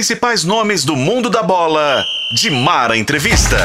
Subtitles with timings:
[0.00, 2.02] principais nomes do mundo da bola.
[2.34, 3.58] De Mara Entrevista.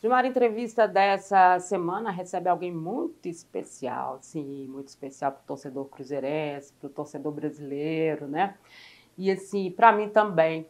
[0.00, 5.84] De Mara Entrevista dessa semana recebe alguém muito especial, sim, muito especial para o torcedor
[5.90, 8.54] cruzeirense, para o torcedor brasileiro, né?
[9.18, 10.66] E assim, para mim também,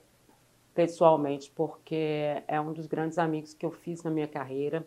[0.74, 4.84] pessoalmente, porque é um dos grandes amigos que eu fiz na minha carreira.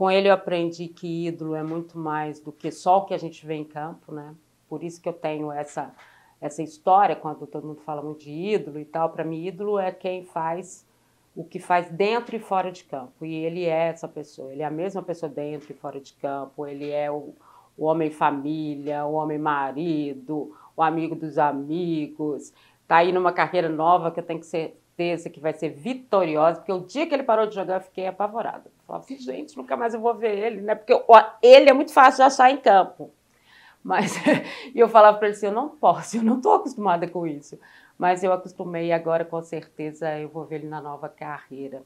[0.00, 3.18] Com ele eu aprendi que ídolo é muito mais do que só o que a
[3.18, 4.34] gente vê em campo, né?
[4.66, 5.94] Por isso que eu tenho essa
[6.40, 9.10] essa história quando todo mundo fala muito de ídolo e tal.
[9.10, 10.86] Para mim, ídolo é quem faz
[11.36, 13.26] o que faz dentro e fora de campo.
[13.26, 14.50] E ele é essa pessoa.
[14.50, 16.66] Ele é a mesma pessoa dentro e fora de campo.
[16.66, 17.34] Ele é o,
[17.76, 22.54] o homem família, o homem marido, o amigo dos amigos.
[22.88, 26.58] Tá aí numa carreira nova que eu tenho que ser certeza que vai ser vitoriosa,
[26.58, 28.64] porque o dia que ele parou de jogar eu fiquei apavorada.
[28.66, 30.74] Eu falava assim, gente, nunca mais eu vou ver ele, né?
[30.74, 30.92] Porque
[31.42, 33.10] ele é muito fácil de achar em campo.
[33.82, 34.14] Mas
[34.74, 37.58] e eu falava para ele assim, eu não posso, eu não estou acostumada com isso.
[37.96, 41.82] Mas eu acostumei agora com certeza eu vou ver ele na nova carreira.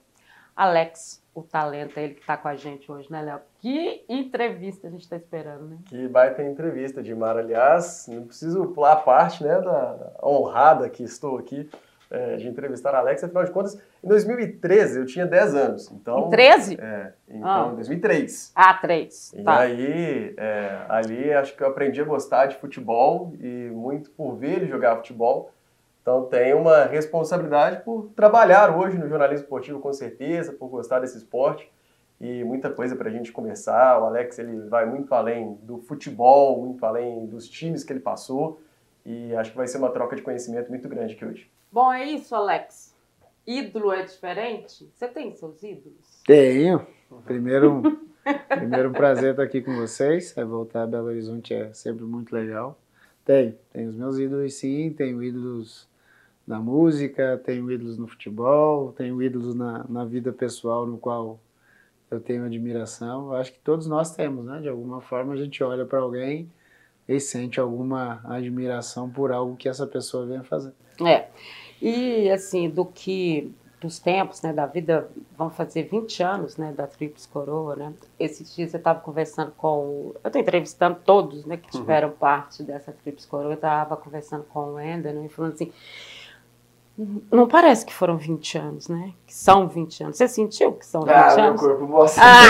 [0.57, 3.41] Alex, o talento, é ele que está com a gente hoje, né, Léo?
[3.59, 5.79] Que entrevista a gente está esperando, né?
[5.87, 7.37] Que baita entrevista, Dimar.
[7.37, 11.69] Aliás, não preciso pular a parte né, da honrada que estou aqui
[12.11, 15.91] é, de entrevistar a Alex, afinal de contas, em 2013 eu tinha 10 anos.
[15.93, 16.79] Então, em 13?
[16.81, 17.71] É, então, Ah.
[17.73, 18.53] em 2003.
[18.55, 19.33] Ah, três.
[19.35, 19.59] E Tá.
[19.61, 24.57] aí, é, ali acho que eu aprendi a gostar de futebol e muito por ver
[24.59, 25.51] ele jogar futebol.
[26.03, 31.17] Então tenho uma responsabilidade por trabalhar hoje no jornalismo esportivo com certeza, por gostar desse
[31.17, 31.73] esporte
[32.21, 33.99] e muita coisa para a gente conversar.
[34.01, 38.61] O Alex ele vai muito além do futebol, muito além dos times que ele passou
[39.07, 41.51] e acho que vai ser uma troca de conhecimento muito grande aqui hoje.
[41.75, 42.95] Bom, é isso, Alex.
[43.45, 44.89] Ídolo é diferente?
[44.95, 46.23] Você tem seus ídolos?
[46.25, 46.87] Tenho.
[47.25, 47.83] Primeiro,
[48.47, 50.39] primeiro um prazer estar aqui com vocês.
[50.39, 52.79] É voltar a Belo Horizonte é sempre muito legal.
[53.25, 55.89] Tenho, tenho os meus ídolos sim, tenho ídolos
[56.47, 61.41] na música, tenho ídolos no futebol, tenho ídolos na, na vida pessoal no qual
[62.09, 63.33] eu tenho admiração.
[63.33, 64.61] Acho que todos nós temos, né?
[64.61, 66.49] De alguma forma a gente olha para alguém
[67.09, 70.73] e sente alguma admiração por algo que essa pessoa vem fazer.
[71.05, 71.27] É.
[71.81, 73.53] E assim, do que
[73.85, 77.93] dos tempos, né, da vida, vão fazer 20 anos, né, da Tríplice Coroa, né?
[78.19, 82.93] Esses dias eu estava conversando com, eu estou entrevistando todos, né, que tiveram parte dessa
[82.93, 83.51] Tríplice Coroa.
[83.51, 85.71] Eu estava conversando com o Ender, né, e falando assim,
[87.31, 89.13] não parece que foram 20 anos, né?
[89.27, 90.17] Que são 20 anos.
[90.17, 91.61] Você sentiu que são 20 anos?
[91.61, 92.23] corpo mostra.
[92.25, 92.45] Ah!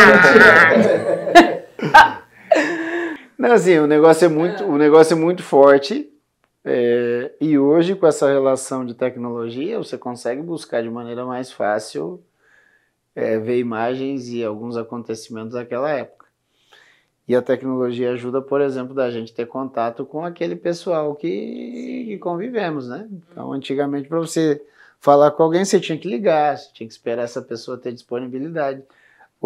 [3.44, 6.10] Não, assim, o negócio é muito, o negócio é muito forte.
[6.64, 12.24] é, e hoje, com essa relação de tecnologia, você consegue buscar de maneira mais fácil
[13.14, 16.24] é, ver imagens e alguns acontecimentos daquela época.
[17.28, 21.28] E a tecnologia ajuda, por exemplo, da gente ter contato com aquele pessoal que,
[22.06, 23.06] que convivemos, né?
[23.30, 24.64] Então, antigamente, para você
[24.98, 28.82] falar com alguém, você tinha que ligar, você tinha que esperar essa pessoa ter disponibilidade.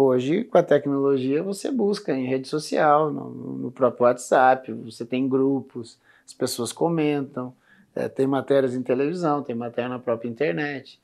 [0.01, 5.27] Hoje, com a tecnologia, você busca em rede social, no, no próprio WhatsApp, você tem
[5.27, 7.53] grupos, as pessoas comentam,
[7.93, 11.01] eh, tem matérias em televisão, tem matéria na própria internet.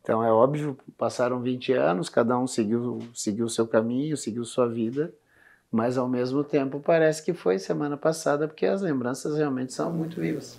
[0.00, 5.12] Então, é óbvio, passaram 20 anos, cada um seguiu, seguiu seu caminho, seguiu sua vida,
[5.70, 10.18] mas ao mesmo tempo parece que foi semana passada, porque as lembranças realmente são muito
[10.18, 10.58] vivas.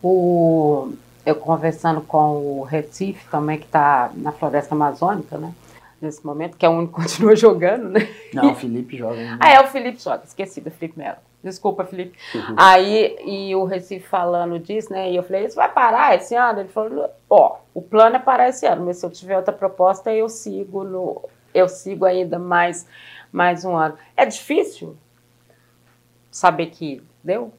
[0.00, 0.92] O,
[1.26, 5.52] eu conversando com o Recife também, que está na floresta amazônica, né?
[6.00, 8.08] Nesse momento, que é o único que continua jogando, né?
[8.32, 9.38] Não, o Felipe joga ainda.
[9.40, 11.18] Ah, é o Felipe joga, esqueci do Felipe Melo.
[11.42, 12.18] Desculpa, Felipe.
[12.56, 15.10] Aí, e o Recife falando disso, né?
[15.10, 16.60] E eu falei, isso vai parar esse ano?
[16.60, 20.12] Ele falou, ó, o plano é parar esse ano, mas se eu tiver outra proposta,
[20.12, 21.28] eu sigo no.
[21.54, 22.86] Eu sigo ainda mais,
[23.30, 23.96] mais um ano.
[24.16, 24.96] É difícil
[26.30, 27.52] saber que deu?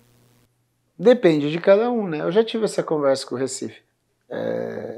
[0.97, 2.19] Depende de cada um, né?
[2.19, 3.81] Eu já tive essa conversa com o Recife.
[4.29, 4.88] É,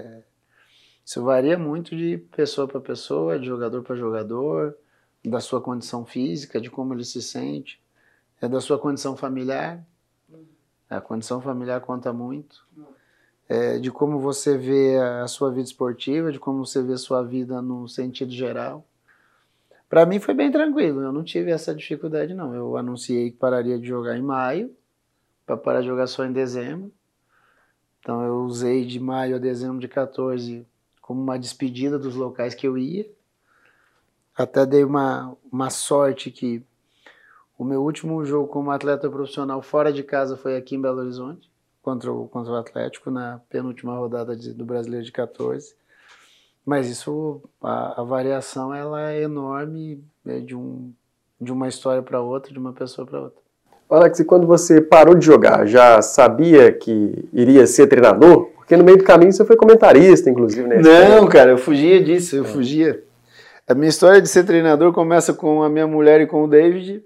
[1.06, 4.76] Isso varia muito de pessoa para pessoa, de jogador para jogador,
[5.30, 7.82] da sua condição física, de como ele se sente,
[8.42, 9.86] é da sua condição familiar.
[10.90, 12.66] A condição familiar conta muito.
[13.48, 17.22] É, de como você vê a sua vida esportiva, de como você vê a sua
[17.22, 18.86] vida no sentido geral.
[19.90, 22.56] Para mim foi bem tranquilo, eu não tive essa dificuldade não.
[22.56, 24.74] Eu anunciei que pararia de jogar em maio,
[25.46, 26.92] para parar de jogar só em dezembro.
[28.00, 30.66] Então eu usei de maio a dezembro de 14
[31.12, 33.06] como uma despedida dos locais que eu ia.
[34.36, 36.64] Até dei uma, uma sorte que
[37.60, 41.52] o meu último jogo como atleta profissional fora de casa foi aqui em Belo Horizonte,
[41.84, 45.76] contra o, contra o Atlético, na penúltima rodada de- do Brasileiro de 14.
[46.66, 50.94] Mas isso, a, a variação ela é enorme, é de um
[51.40, 53.42] de uma história para outra, de uma pessoa para outra.
[53.90, 58.51] Alex, e quando você parou de jogar, já sabia que iria ser treinador?
[58.62, 60.78] Porque no meio do caminho você foi comentarista, inclusive, né?
[60.78, 62.48] Não, cara, eu fugia disso, eu é.
[62.48, 63.04] fugia.
[63.68, 67.04] A minha história de ser treinador começa com a minha mulher e com o David.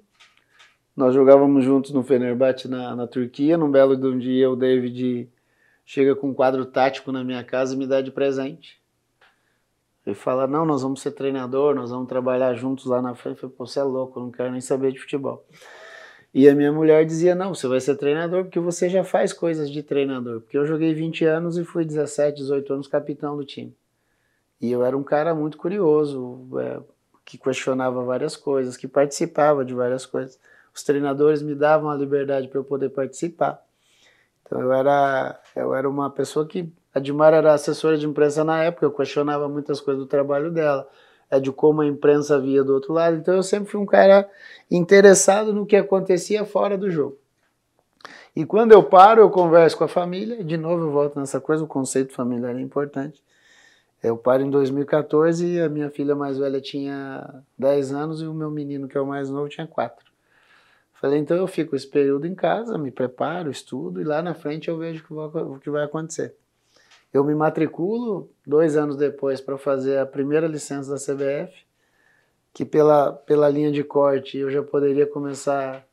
[0.96, 3.58] Nós jogávamos juntos no Fenerbahçe na, na Turquia.
[3.58, 5.30] Num belo de um dia, o David
[5.86, 8.78] chega com um quadro tático na minha casa e me dá de presente.
[10.06, 13.36] Ele fala: Não, nós vamos ser treinador, nós vamos trabalhar juntos lá na frente.
[13.38, 15.46] Eu falei: Pô, você é louco, eu não quero nem saber de futebol.
[16.36, 19.72] E a minha mulher dizia: Não, você vai ser treinador porque você já faz coisas
[19.72, 20.42] de treinador.
[20.42, 23.74] Porque eu joguei 20 anos e fui 17, 18 anos capitão do time.
[24.60, 26.82] E eu era um cara muito curioso, é,
[27.24, 30.38] que questionava várias coisas, que participava de várias coisas.
[30.74, 33.64] Os treinadores me davam a liberdade para eu poder participar.
[34.44, 36.70] Então eu era, eu era uma pessoa que.
[36.94, 40.86] A Dilmar era assessora de imprensa na época, eu questionava muitas coisas do trabalho dela
[41.30, 43.18] é de como a imprensa via do outro lado.
[43.18, 44.30] Então eu sempre fui um cara
[44.70, 47.18] interessado no que acontecia fora do jogo.
[48.36, 51.64] E quando eu paro, eu converso com a família, de novo eu volto nessa coisa,
[51.64, 53.24] o conceito familiar é importante.
[54.04, 58.34] Eu paro em 2014 e a minha filha mais velha tinha 10 anos e o
[58.34, 60.06] meu menino, que é o mais novo, tinha 4.
[60.94, 64.70] Falei, então eu fico esse período em casa, me preparo, estudo e lá na frente
[64.70, 66.36] eu vejo o que vai acontecer.
[67.16, 71.66] Eu me matriculo dois anos depois para fazer a primeira licença da CBF,
[72.54, 75.88] que pela, pela linha de corte eu já poderia começar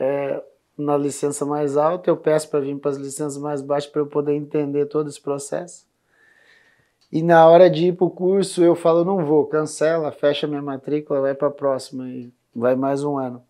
[0.00, 0.42] é,
[0.76, 2.10] na licença mais alta.
[2.10, 5.20] Eu peço para vir para as licenças mais baixas para eu poder entender todo esse
[5.20, 5.86] processo.
[7.12, 10.60] E na hora de ir para o curso, eu falo: não vou, cancela, fecha minha
[10.60, 13.40] matrícula, vai para a próxima e vai mais um ano.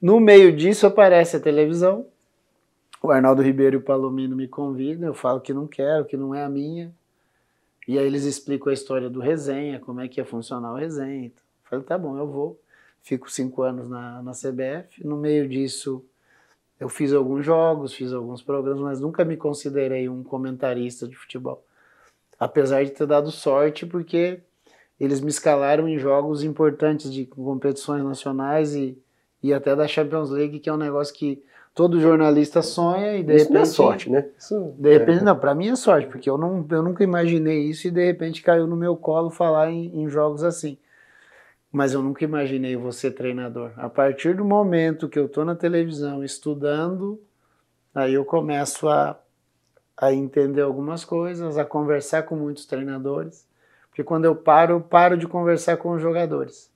[0.00, 2.06] No meio disso aparece a televisão,
[3.02, 6.34] o Arnaldo Ribeiro e o Palomino me convidam, eu falo que não quero, que não
[6.34, 6.94] é a minha.
[7.86, 11.26] E aí eles explicam a história do resenha, como é que ia funcionar o resenha.
[11.26, 12.60] Então, eu falei, tá bom, eu vou.
[13.02, 15.04] Fico cinco anos na, na CBF.
[15.04, 16.04] No meio disso,
[16.78, 21.64] eu fiz alguns jogos, fiz alguns programas, mas nunca me considerei um comentarista de futebol.
[22.38, 24.40] Apesar de ter dado sorte, porque
[25.00, 28.96] eles me escalaram em jogos importantes de competições nacionais e,
[29.42, 31.42] e até da Champions League, que é um negócio que
[31.74, 33.54] todo jornalista sonha e de isso repente.
[33.54, 34.28] Não é sorte, né?
[34.38, 35.24] Isso de repente, é.
[35.24, 38.42] não, para mim é sorte, porque eu, não, eu nunca imaginei isso e de repente
[38.42, 40.78] caiu no meu colo falar em, em jogos assim.
[41.70, 43.72] Mas eu nunca imaginei você treinador.
[43.76, 47.18] A partir do momento que eu tô na televisão estudando,
[47.94, 49.18] aí eu começo a,
[49.96, 53.46] a entender algumas coisas, a conversar com muitos treinadores.
[53.88, 56.70] Porque quando eu paro, eu paro de conversar com os jogadores.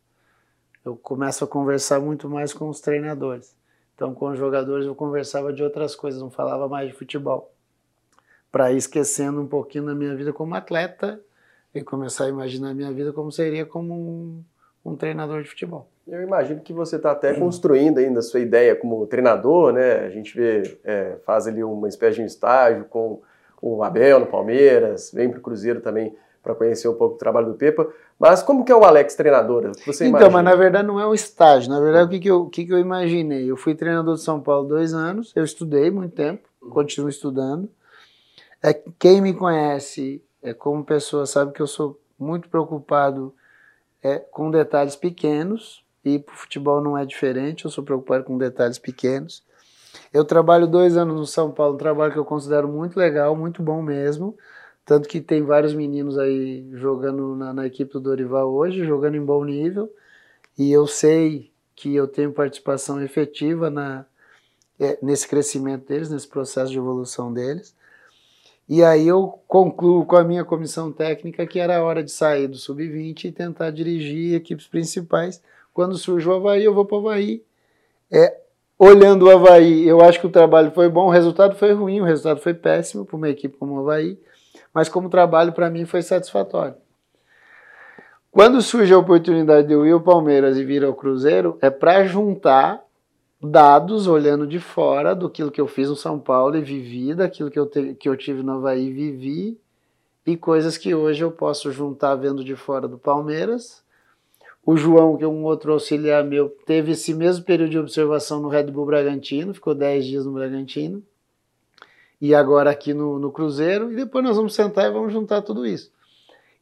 [0.82, 3.54] Eu começo a conversar muito mais com os treinadores.
[3.96, 7.50] Então, com os jogadores eu conversava de outras coisas, não falava mais de futebol.
[8.52, 11.18] Para ir esquecendo um pouquinho da minha vida como atleta
[11.74, 14.44] e começar a imaginar a minha vida como seria como um,
[14.84, 15.88] um treinador de futebol.
[16.06, 20.00] Eu imagino que você está até construindo ainda a sua ideia como treinador, né?
[20.00, 23.22] A gente vê, é, faz ali uma espécie de um estágio com
[23.60, 26.14] o Abel no Palmeiras, vem para o Cruzeiro também
[26.46, 27.88] para conhecer um pouco do trabalho do Pepa.
[28.16, 29.72] Mas como que é o Alex treinador?
[29.84, 31.68] Você então, mas na verdade não é um estágio.
[31.68, 33.50] Na verdade, o que, que, eu, o que, que eu imaginei?
[33.50, 37.68] Eu fui treinador de São Paulo dois anos, eu estudei muito tempo, continuo estudando.
[38.62, 43.34] É, quem me conhece é, como pessoa sabe que eu sou muito preocupado
[44.00, 48.38] é, com detalhes pequenos, e para o futebol não é diferente, eu sou preocupado com
[48.38, 49.42] detalhes pequenos.
[50.12, 53.60] Eu trabalho dois anos no São Paulo, um trabalho que eu considero muito legal, muito
[53.62, 54.36] bom mesmo.
[54.86, 59.24] Tanto que tem vários meninos aí jogando na, na, equipe do Dorival hoje, jogando em
[59.24, 59.92] bom nível.
[60.56, 64.06] E eu sei que eu tenho participação efetiva na,
[64.78, 67.74] é, nesse crescimento deles, nesse processo de evolução deles.
[68.68, 72.46] E aí eu concluo com a minha comissão técnica que era a hora de sair
[72.46, 75.42] do sub-20 e tentar dirigir equipes principais.
[75.74, 77.42] Quando surge o Havaí, eu vou para o Havaí.
[78.08, 78.38] É,
[78.78, 82.04] olhando o Havaí, eu acho que o trabalho foi bom, o resultado foi ruim, o
[82.04, 84.16] resultado foi péssimo para uma equipe como o Havaí
[84.76, 86.74] mas como trabalho para mim foi satisfatório.
[88.30, 92.04] Quando surge a oportunidade de eu ir ao Palmeiras e vir ao Cruzeiro, é para
[92.04, 92.84] juntar
[93.42, 97.58] dados olhando de fora do que eu fiz no São Paulo e vivi, daquilo que
[97.58, 99.58] eu, te, que eu tive no Havaí e vivi,
[100.26, 103.82] e coisas que hoje eu posso juntar vendo de fora do Palmeiras.
[104.62, 108.48] O João, que é um outro auxiliar meu, teve esse mesmo período de observação no
[108.48, 111.02] Red Bull Bragantino, ficou 10 dias no Bragantino
[112.20, 115.66] e agora aqui no, no Cruzeiro, e depois nós vamos sentar e vamos juntar tudo
[115.66, 115.90] isso.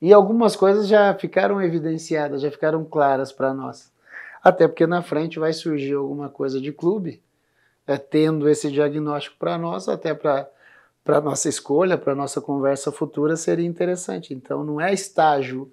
[0.01, 3.93] E algumas coisas já ficaram evidenciadas, já ficaram claras para nós.
[4.43, 7.23] Até porque na frente vai surgir alguma coisa de clube,
[7.87, 10.49] é, tendo esse diagnóstico para nós, até para
[11.05, 14.33] para nossa escolha, para nossa conversa futura seria interessante.
[14.33, 15.71] Então não é estágio,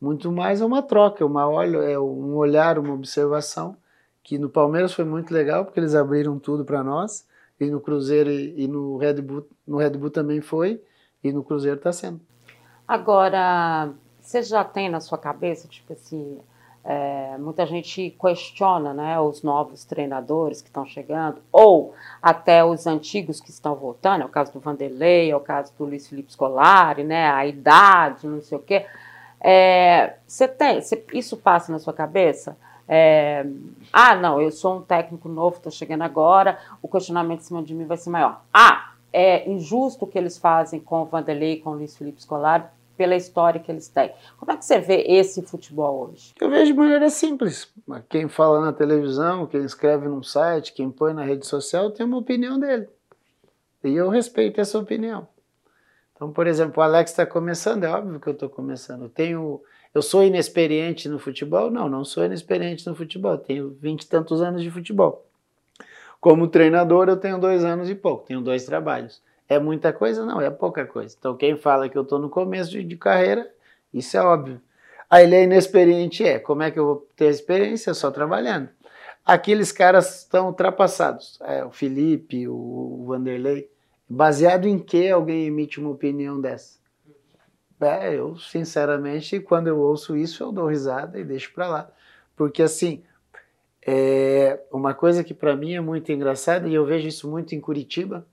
[0.00, 3.76] muito mais é uma troca, uma olho, é um olhar, uma observação
[4.22, 7.26] que no Palmeiras foi muito legal, porque eles abriram tudo para nós,
[7.60, 10.82] e no Cruzeiro e, no, Red Bull, no Red Bull também foi,
[11.22, 12.20] e no Cruzeiro está sendo.
[12.88, 16.38] Agora, você já tem na sua cabeça, tipo assim,
[16.82, 23.40] é, muita gente questiona né, os novos treinadores que estão chegando, ou até os antigos
[23.40, 27.04] que estão voltando, é o caso do Vanderlei, é o caso do Luiz Felipe Scolari,
[27.04, 28.86] né, a idade, não sei o quê.
[29.38, 32.56] É, você tem, você, isso passa na sua cabeça?
[32.92, 33.46] É,
[33.92, 37.72] ah, não, eu sou um técnico novo, estou chegando agora, o questionamento em cima de
[37.72, 38.42] mim vai ser maior.
[38.52, 42.64] Ah, é injusto o que eles fazem com o Vanderlei, com o Luiz Felipe Scolari,
[42.96, 44.10] pela história que eles têm.
[44.36, 46.34] Como é que você vê esse futebol hoje?
[46.40, 47.72] Eu vejo de maneira simples.
[48.08, 52.18] Quem fala na televisão, quem escreve num site, quem põe na rede social, tem uma
[52.18, 52.88] opinião dele.
[53.84, 55.28] E eu respeito essa opinião.
[56.14, 59.04] Então, por exemplo, o Alex está começando, é óbvio que eu estou começando.
[59.04, 59.62] Eu, tenho,
[59.94, 61.70] eu sou inexperiente no futebol?
[61.70, 63.36] Não, não sou inexperiente no futebol.
[63.36, 65.26] Tenho vinte e tantos anos de futebol.
[66.20, 69.22] Como treinador, eu tenho dois anos e pouco, tenho dois trabalhos.
[69.48, 70.24] É muita coisa?
[70.24, 71.16] Não, é pouca coisa.
[71.18, 73.50] Então, quem fala que eu estou no começo de, de, carreira,
[73.92, 74.60] isso é óbvio.
[75.08, 76.38] Aí ele é inexperiente, é.
[76.38, 77.92] Como é que eu vou ter experiência?
[77.94, 78.68] Só trabalhando.
[79.24, 81.38] Aqueles caras estão ultrapassados.
[81.42, 83.68] É, o Felipe, o, o Vanderlei.
[84.08, 86.79] Baseado em que alguém emite uma opinião dessa?
[87.80, 91.90] É, eu, sinceramente, quando eu ouço isso, eu dou risada e deixo para lá.
[92.36, 93.02] Porque, assim,
[93.86, 97.60] é uma coisa que para mim é muito engraçada, e eu vejo isso muito em
[97.60, 98.26] Curitiba,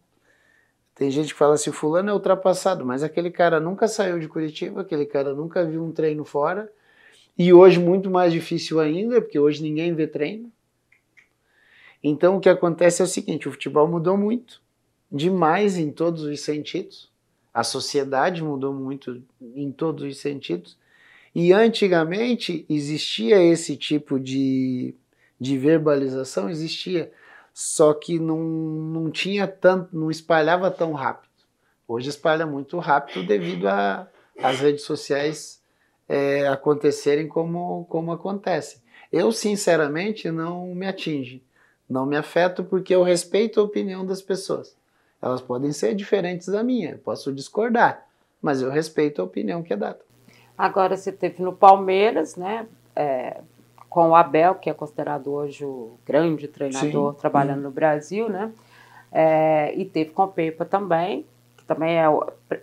[0.98, 4.82] tem gente que fala assim, fulano é ultrapassado, mas aquele cara nunca saiu de Curitiba,
[4.82, 6.72] aquele cara nunca viu um treino fora.
[7.38, 10.52] E hoje muito mais difícil ainda, porque hoje ninguém vê treino.
[12.04, 14.60] Então o que acontece é o seguinte, o futebol mudou muito,
[15.12, 17.12] demais em todos os sentidos.
[17.58, 20.78] A sociedade mudou muito em todos os sentidos.
[21.34, 24.94] E antigamente existia esse tipo de,
[25.42, 27.12] de verbalização, existia
[27.52, 31.32] só que não, não tinha tanto, não espalhava tão rápido.
[31.88, 35.60] Hoje espalha muito rápido devido às redes sociais
[36.08, 38.84] é, acontecerem como, como acontece.
[39.12, 41.44] Eu, sinceramente, não me atinge,
[41.90, 44.78] não me afeto porque eu respeito a opinião das pessoas.
[45.22, 48.06] Elas podem ser diferentes da minha, eu posso discordar,
[48.42, 50.00] mas eu respeito a opinião que é dada.
[50.58, 52.68] Agora você teve no Palmeiras, né?
[52.96, 53.42] É,
[53.90, 57.20] com o Abel, que é considerado hoje o grande treinador Sim.
[57.20, 58.52] trabalhando no Brasil, né?
[59.12, 62.06] É, e teve com o Pepa também, que também é.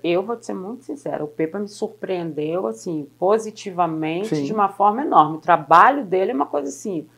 [0.03, 4.45] Eu vou te ser muito sincera, o Pepa me surpreendeu, assim, positivamente, Sim.
[4.45, 5.39] de uma forma enorme.
[5.39, 7.09] O trabalho dele é uma coisa assim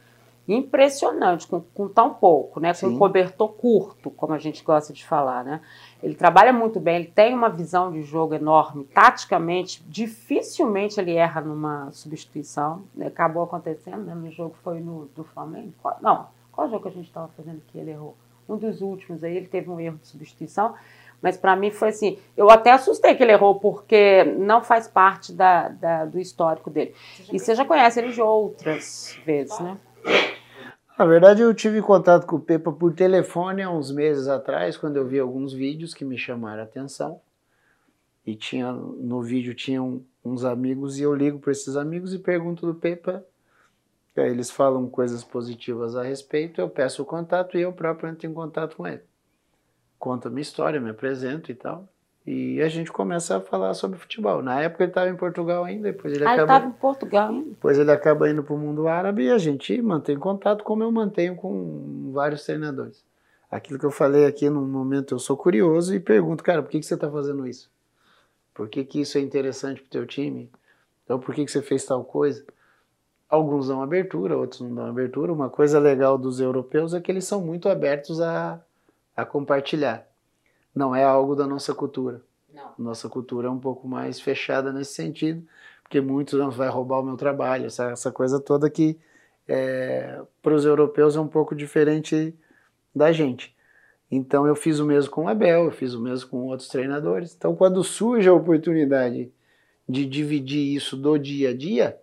[0.48, 2.72] impressionante, com, com tão pouco, né?
[2.74, 5.60] Com um cobertor curto, como a gente gosta de falar, né?
[6.02, 11.40] Ele trabalha muito bem, ele tem uma visão de jogo enorme, taticamente, dificilmente ele erra
[11.40, 12.84] numa substituição.
[12.94, 13.06] Né?
[13.06, 14.14] Acabou acontecendo, né?
[14.14, 15.72] No jogo foi no do Flamengo.
[15.82, 18.16] Qual, não, qual jogo que a gente estava fazendo que ele errou?
[18.48, 20.74] Um dos últimos aí, ele teve um erro de substituição.
[21.20, 25.32] Mas para mim foi assim, eu até assustei que ele errou, porque não faz parte
[25.32, 26.94] da, da do histórico dele.
[27.32, 29.76] E você já conhece ele de outras vezes, né?
[30.98, 34.96] Na verdade, eu tive contato com o Pepa por telefone há uns meses atrás, quando
[34.96, 37.20] eu vi alguns vídeos que me chamaram a atenção.
[38.24, 42.66] E tinha no vídeo tinham uns amigos e eu ligo para esses amigos e pergunto
[42.66, 43.22] do Pepa.
[44.16, 48.32] Eles falam coisas positivas a respeito, eu peço o contato e eu próprio entro em
[48.32, 49.02] contato com ele.
[49.98, 51.86] Conto a minha história, me apresento e tal.
[52.26, 54.42] E a gente começa a falar sobre futebol.
[54.42, 56.42] Na época ele estava em Portugal ainda, depois ele ah, acaba.
[56.42, 57.50] estava em Portugal ainda.
[57.50, 60.90] Depois ele acaba indo para o mundo árabe e a gente mantém contato, como eu
[60.90, 63.04] mantenho com vários treinadores.
[63.48, 66.80] Aquilo que eu falei aqui no momento, eu sou curioso e pergunto, cara, por que,
[66.80, 67.70] que você está fazendo isso?
[68.52, 70.50] Por que, que isso é interessante para o teu time?
[71.04, 72.44] Então, por que, que você fez tal coisa?
[73.28, 75.32] Alguns dão abertura, outros não dão abertura.
[75.32, 78.60] Uma coisa legal dos europeus é que eles são muito abertos a,
[79.16, 80.04] a compartilhar
[80.76, 82.20] não é algo da nossa cultura.
[82.52, 82.70] Não.
[82.78, 85.42] Nossa cultura é um pouco mais fechada nesse sentido,
[85.82, 88.98] porque muitos não vai roubar o meu trabalho, essa, essa coisa toda que
[89.48, 92.34] é, para os europeus é um pouco diferente
[92.94, 93.56] da gente.
[94.10, 97.34] Então eu fiz o mesmo com o Abel, eu fiz o mesmo com outros treinadores.
[97.34, 99.32] Então quando surge a oportunidade
[99.88, 101.98] de dividir isso do dia a dia,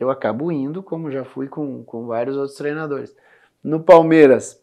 [0.00, 3.14] eu acabo indo, como já fui com, com vários outros treinadores.
[3.62, 4.60] No Palmeiras,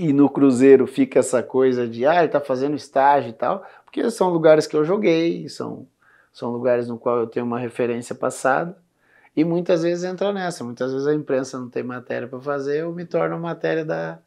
[0.00, 4.10] e no Cruzeiro fica essa coisa de, ah, ele tá fazendo estágio e tal, porque
[4.10, 5.86] são lugares que eu joguei, são,
[6.32, 8.74] são lugares no qual eu tenho uma referência passada,
[9.36, 12.94] e muitas vezes entra nessa, muitas vezes a imprensa não tem matéria para fazer, eu
[12.94, 14.18] me torno a matéria da,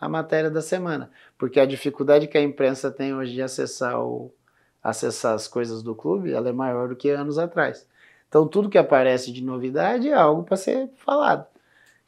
[0.00, 1.08] a matéria da semana,
[1.38, 4.34] porque a dificuldade que a imprensa tem hoje de acessar, o,
[4.82, 7.86] acessar as coisas do clube, ela é maior do que anos atrás.
[8.28, 11.46] Então tudo que aparece de novidade é algo para ser falado.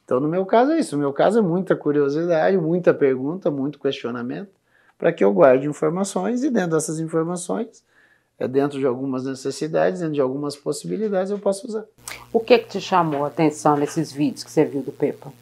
[0.04, 0.96] Então, no meu caso é isso.
[0.96, 4.50] No meu caso é muita curiosidade, muita pergunta, muito questionamento,
[4.98, 7.82] para que eu guarde informações e dentro dessas informações,
[8.38, 11.84] é dentro de algumas necessidades, dentro de algumas possibilidades, eu posso usar.
[12.32, 15.32] O que, que te chamou a atenção nesses vídeos que você viu do Pepa?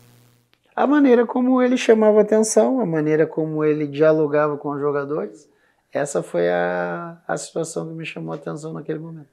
[0.74, 5.48] A maneira como ele chamava atenção, a maneira como ele dialogava com os jogadores,
[5.92, 9.28] essa foi a, a situação que me chamou a atenção naquele momento.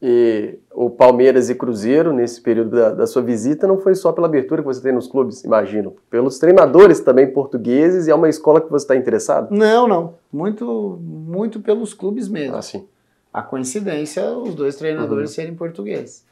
[0.00, 4.28] E o Palmeiras e Cruzeiro, nesse período da, da, sua visita, não foi só pela
[4.28, 5.96] abertura que você tem nos clubes, imagino.
[6.08, 9.50] Pelos treinadores também portugueses e é uma escola que você está interessado?
[9.50, 10.14] Não, não.
[10.32, 12.54] Muito, muito pelos clubes mesmo.
[12.54, 12.86] Ah, sim.
[13.32, 15.34] A coincidência, os dois treinadores uhum.
[15.34, 16.24] serem portugueses.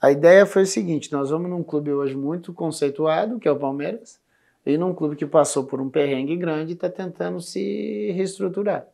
[0.00, 3.58] A ideia foi o seguinte: nós vamos num clube hoje muito conceituado, que é o
[3.58, 4.18] Palmeiras,
[4.64, 8.86] e num clube que passou por um perrengue grande e está tentando se reestruturar.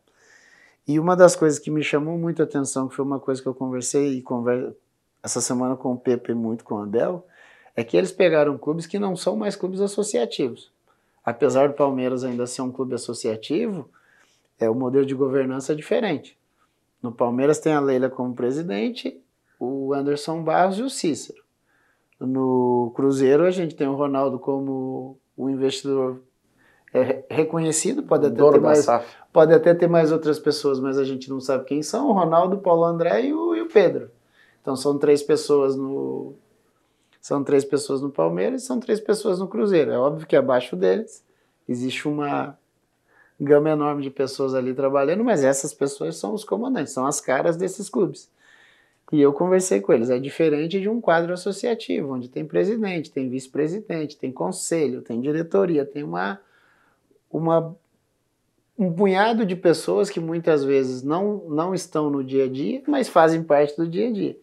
[0.89, 3.47] E uma das coisas que me chamou muito a atenção, que foi uma coisa que
[3.47, 4.75] eu conversei e conver...
[5.23, 7.27] essa semana com o Pepe muito com o Abel,
[7.77, 10.73] é que eles pegaram clubes que não são mais clubes associativos.
[11.23, 13.87] Apesar do Palmeiras ainda ser um clube associativo,
[14.59, 16.39] é o modelo de governança é diferente.
[17.03, 19.21] No Palmeiras tem a Leila como presidente,
[19.61, 21.43] o Anderson Barros e o Cícero.
[22.19, 26.23] No Cruzeiro a gente tem o Ronaldo como o investidor
[26.93, 28.87] é reconhecido, pode até, ter mais,
[29.33, 32.57] pode até ter mais outras pessoas, mas a gente não sabe quem são, o Ronaldo,
[32.57, 34.11] o Paulo André e o, e o Pedro.
[34.63, 36.35] Então são três pessoas no
[37.21, 39.91] são três pessoas no Palmeiras e são três pessoas no Cruzeiro.
[39.91, 41.23] É óbvio que abaixo deles
[41.69, 42.57] existe uma
[43.39, 47.57] gama enorme de pessoas ali trabalhando, mas essas pessoas são os comandantes, são as caras
[47.57, 48.31] desses clubes.
[49.13, 50.11] E eu conversei com eles.
[50.11, 55.85] É diferente de um quadro associativo, onde tem presidente, tem vice-presidente, tem conselho, tem diretoria,
[55.85, 56.41] tem uma
[57.31, 57.77] uma,
[58.79, 63.09] um punhado de pessoas que muitas vezes não, não estão no dia a dia, mas
[63.09, 64.39] fazem parte do dia a dia.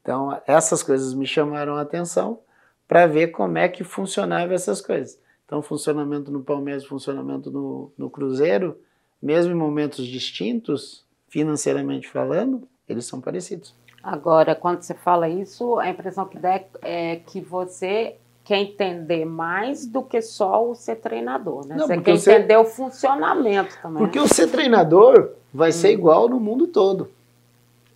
[0.00, 2.38] Então, essas coisas me chamaram a atenção
[2.86, 5.18] para ver como é que funcionava essas coisas.
[5.44, 8.78] Então, funcionamento no Palmeiras, funcionamento no, no Cruzeiro,
[9.22, 13.74] mesmo em momentos distintos, financeiramente falando, eles são parecidos.
[14.02, 19.86] Agora, quando você fala isso, a impressão que dá é que você quer entender mais
[19.86, 21.76] do que só o ser treinador, né?
[21.76, 22.32] Não, você quer ser...
[22.34, 23.98] entender o funcionamento também.
[23.98, 25.72] Porque o ser treinador vai hum.
[25.72, 27.10] ser igual no mundo todo.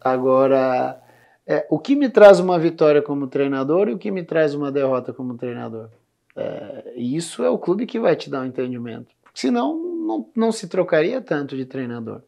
[0.00, 0.98] Agora,
[1.46, 4.72] é, o que me traz uma vitória como treinador e o que me traz uma
[4.72, 5.90] derrota como treinador?
[6.34, 9.08] É, isso é o clube que vai te dar o um entendimento.
[9.34, 12.22] Senão, não, não se trocaria tanto de treinador.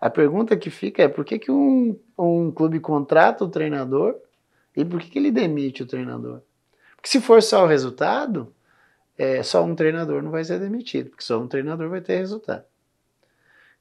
[0.00, 4.16] A pergunta que fica é por que, que um, um clube contrata o treinador
[4.74, 6.40] e por que, que ele demite o treinador?
[7.00, 8.52] Porque se for só o resultado,
[9.16, 12.64] é, só um treinador não vai ser demitido, porque só um treinador vai ter resultado.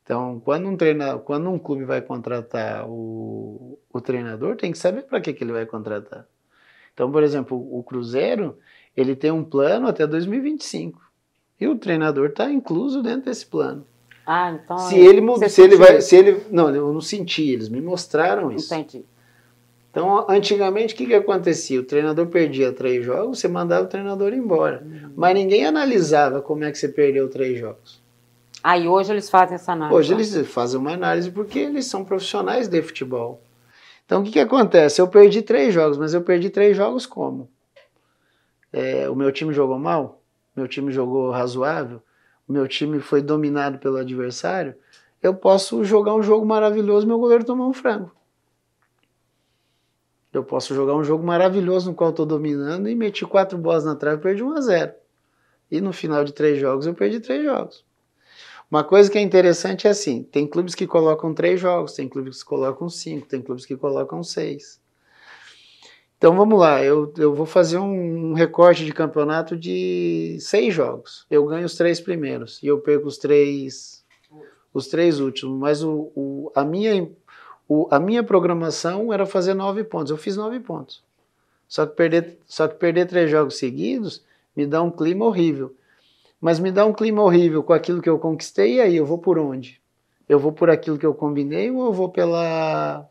[0.04, 5.04] Então, quando um, treina, quando um clube vai contratar o, o treinador, tem que saber
[5.04, 6.26] para que, que ele vai contratar.
[6.94, 8.58] Então, por exemplo, o Cruzeiro,
[8.96, 11.00] ele tem um plano até 2025.
[11.60, 13.86] E o treinador está incluso dentro desse plano.
[14.26, 14.78] Ah, então.
[14.78, 16.02] Se ele, se ele vai.
[16.02, 18.74] Se ele, não, eu não senti, eles me mostraram isso.
[18.74, 19.06] Entendi.
[19.91, 21.80] Então, antigamente, o que, que acontecia?
[21.80, 24.84] O treinador perdia três jogos, você mandava o treinador embora.
[24.86, 25.13] Uhum.
[25.15, 27.99] Mas ninguém analisava como é que você perdeu três jogos.
[28.63, 29.97] Aí hoje eles fazem essa análise.
[29.97, 33.41] Hoje eles fazem uma análise porque eles são profissionais de futebol.
[34.06, 35.02] Então, o que, que acontece?
[35.02, 37.49] Eu perdi três jogos, mas eu perdi três jogos como?
[38.71, 40.21] É, o meu time jogou mal?
[40.56, 42.02] Meu time jogou razoável?
[42.47, 44.75] O meu time foi dominado pelo adversário?
[45.21, 48.12] Eu posso jogar um jogo maravilhoso e meu goleiro tomar um frango.
[50.32, 53.96] Eu posso jogar um jogo maravilhoso no qual estou dominando e meti quatro bolas na
[53.96, 54.94] trave e perdi 1 a 0
[55.72, 57.84] E no final de três jogos eu perdi três jogos.
[58.70, 62.44] Uma coisa que é interessante é assim: tem clubes que colocam três jogos, tem clubes
[62.44, 64.80] que colocam cinco, tem clubes que colocam seis.
[66.20, 71.26] Então vamos lá, eu, eu vou fazer um, recorte de campeonato de seis jogos.
[71.32, 74.06] Eu ganho os três primeiros e eu perco os três,
[74.74, 75.58] os três últimos.
[75.58, 77.10] Mas o, o, a minha
[77.70, 80.10] o, a minha programação era fazer nove pontos.
[80.10, 81.04] Eu fiz nove pontos.
[81.68, 85.76] Só que, perder, só que perder três jogos seguidos me dá um clima horrível.
[86.42, 89.20] Mas me dá um clima horrível com aquilo que eu conquistei, e aí eu vou
[89.20, 89.80] por onde?
[90.28, 93.08] Eu vou por aquilo que eu combinei ou eu vou pela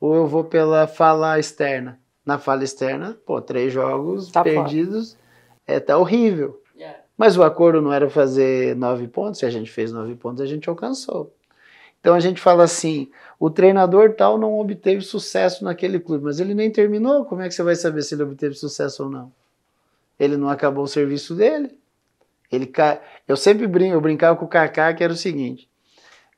[0.00, 2.00] ou eu vou pela fala externa?
[2.24, 5.22] Na fala externa, pô, três jogos tá perdidos, fora.
[5.66, 6.60] é tá horrível.
[6.74, 6.98] Yeah.
[7.16, 10.46] Mas o acordo não era fazer nove pontos, se a gente fez nove pontos, a
[10.46, 11.32] gente alcançou.
[12.06, 16.54] Então a gente fala assim: o treinador tal não obteve sucesso naquele clube, mas ele
[16.54, 17.24] nem terminou.
[17.24, 19.32] Como é que você vai saber se ele obteve sucesso ou não?
[20.16, 21.76] Ele não acabou o serviço dele.
[22.52, 22.72] Ele.
[23.26, 25.68] Eu sempre brinco, eu brincava com o Kaká que era o seguinte: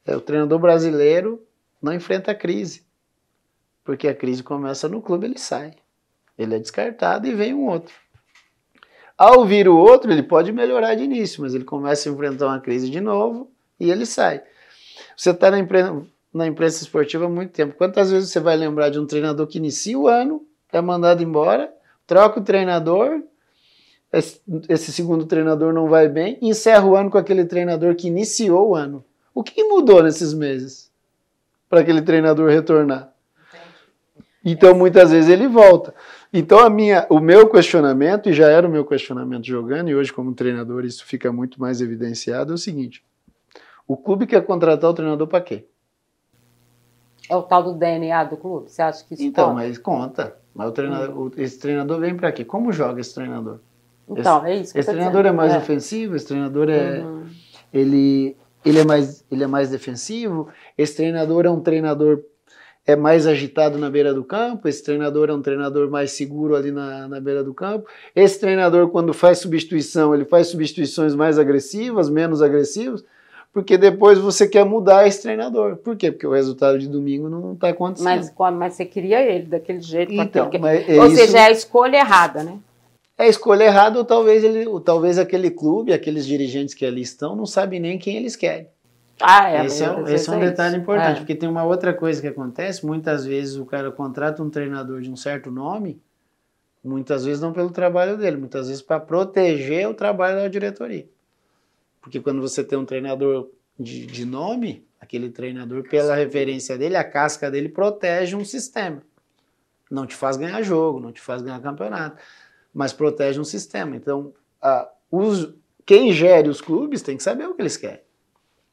[0.06, 1.46] é, o treinador brasileiro
[1.82, 2.82] não enfrenta a crise,
[3.84, 5.74] porque a crise começa no clube, ele sai,
[6.38, 7.94] ele é descartado e vem um outro.
[9.18, 12.58] Ao vir o outro, ele pode melhorar de início, mas ele começa a enfrentar uma
[12.58, 14.42] crise de novo e ele sai.
[15.18, 15.82] Você está na, impre...
[16.32, 17.74] na imprensa esportiva há muito tempo.
[17.76, 21.72] Quantas vezes você vai lembrar de um treinador que inicia o ano, é mandado embora,
[22.06, 23.20] troca o treinador,
[24.12, 28.70] esse, esse segundo treinador não vai bem, encerra o ano com aquele treinador que iniciou
[28.70, 29.04] o ano.
[29.34, 30.88] O que mudou nesses meses
[31.68, 33.12] para aquele treinador retornar?
[34.44, 35.92] Então muitas vezes ele volta.
[36.32, 40.12] Então a minha, o meu questionamento, e já era o meu questionamento jogando, e hoje
[40.12, 43.02] como treinador isso fica muito mais evidenciado, é o seguinte:
[43.88, 45.64] o clube quer contratar o treinador para quê?
[47.28, 48.70] É o tal do DNA do clube?
[48.70, 49.54] Você acha que isso Então, conta?
[49.54, 50.36] mas conta.
[50.54, 52.44] Mas o treinador, o- esse treinador vem para quê?
[52.44, 53.58] Como joga esse treinador?
[54.08, 55.34] Então, é isso Esse treinador dizendo.
[55.34, 57.26] é mais ofensivo, esse treinador é Uhum.
[57.72, 62.22] ele ele é mais ele é mais defensivo, esse treinador é um treinador
[62.86, 66.70] é mais agitado na beira do campo, esse treinador é um treinador mais seguro ali
[66.72, 67.86] na, na beira do campo.
[68.16, 73.04] Esse treinador, quando faz substituição, ele faz substituições mais agressivas, menos agressivas,
[73.52, 75.76] porque depois você quer mudar esse treinador.
[75.76, 76.12] Por quê?
[76.12, 78.04] Porque o resultado de domingo não está acontecendo.
[78.06, 80.12] Mas, mas você queria ele daquele jeito.
[80.12, 82.58] então, mas é Ou isso- seja, é a escolha errada, né?
[83.16, 87.02] é a escolha errada ou talvez, ele, ou talvez aquele clube, aqueles dirigentes que ali
[87.02, 88.68] estão, não sabem nem quem eles querem.
[89.20, 89.66] Ah, é.
[89.66, 90.38] esse é, esse é um isso.
[90.38, 91.18] detalhe importante, É.
[91.18, 95.10] porque tem uma outra coisa que acontece, muitas vezes o cara contrata um treinador de
[95.10, 96.00] um certo nome,
[96.84, 101.04] muitas vezes não pelo trabalho dele, muitas vezes para proteger o trabalho da diretoria.
[102.00, 107.04] Porque quando você tem um treinador de, de nome, aquele treinador, pela referência dele, a
[107.04, 109.02] casca dele protege um sistema.
[109.90, 112.22] Não te faz ganhar jogo, não te faz ganhar campeonato,
[112.74, 113.96] mas protege um sistema.
[113.96, 115.54] Então, a- os,
[115.86, 118.00] quem gere os clubes tem que saber o que eles querem.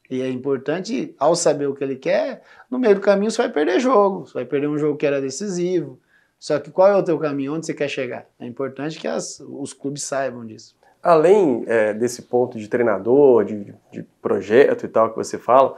[0.08, 3.50] E é importante, ao saber o que ele quer, no meio do caminho você vai
[3.50, 5.98] perder jogo, você vai perder um jogo que era decisivo.
[6.38, 7.54] Só que qual é o teu caminho?
[7.54, 8.26] Onde você quer chegar?
[8.38, 10.76] É importante que as- os clubes saibam disso.
[11.06, 15.74] Além é, desse ponto de treinador, de, de projeto e tal que você fala,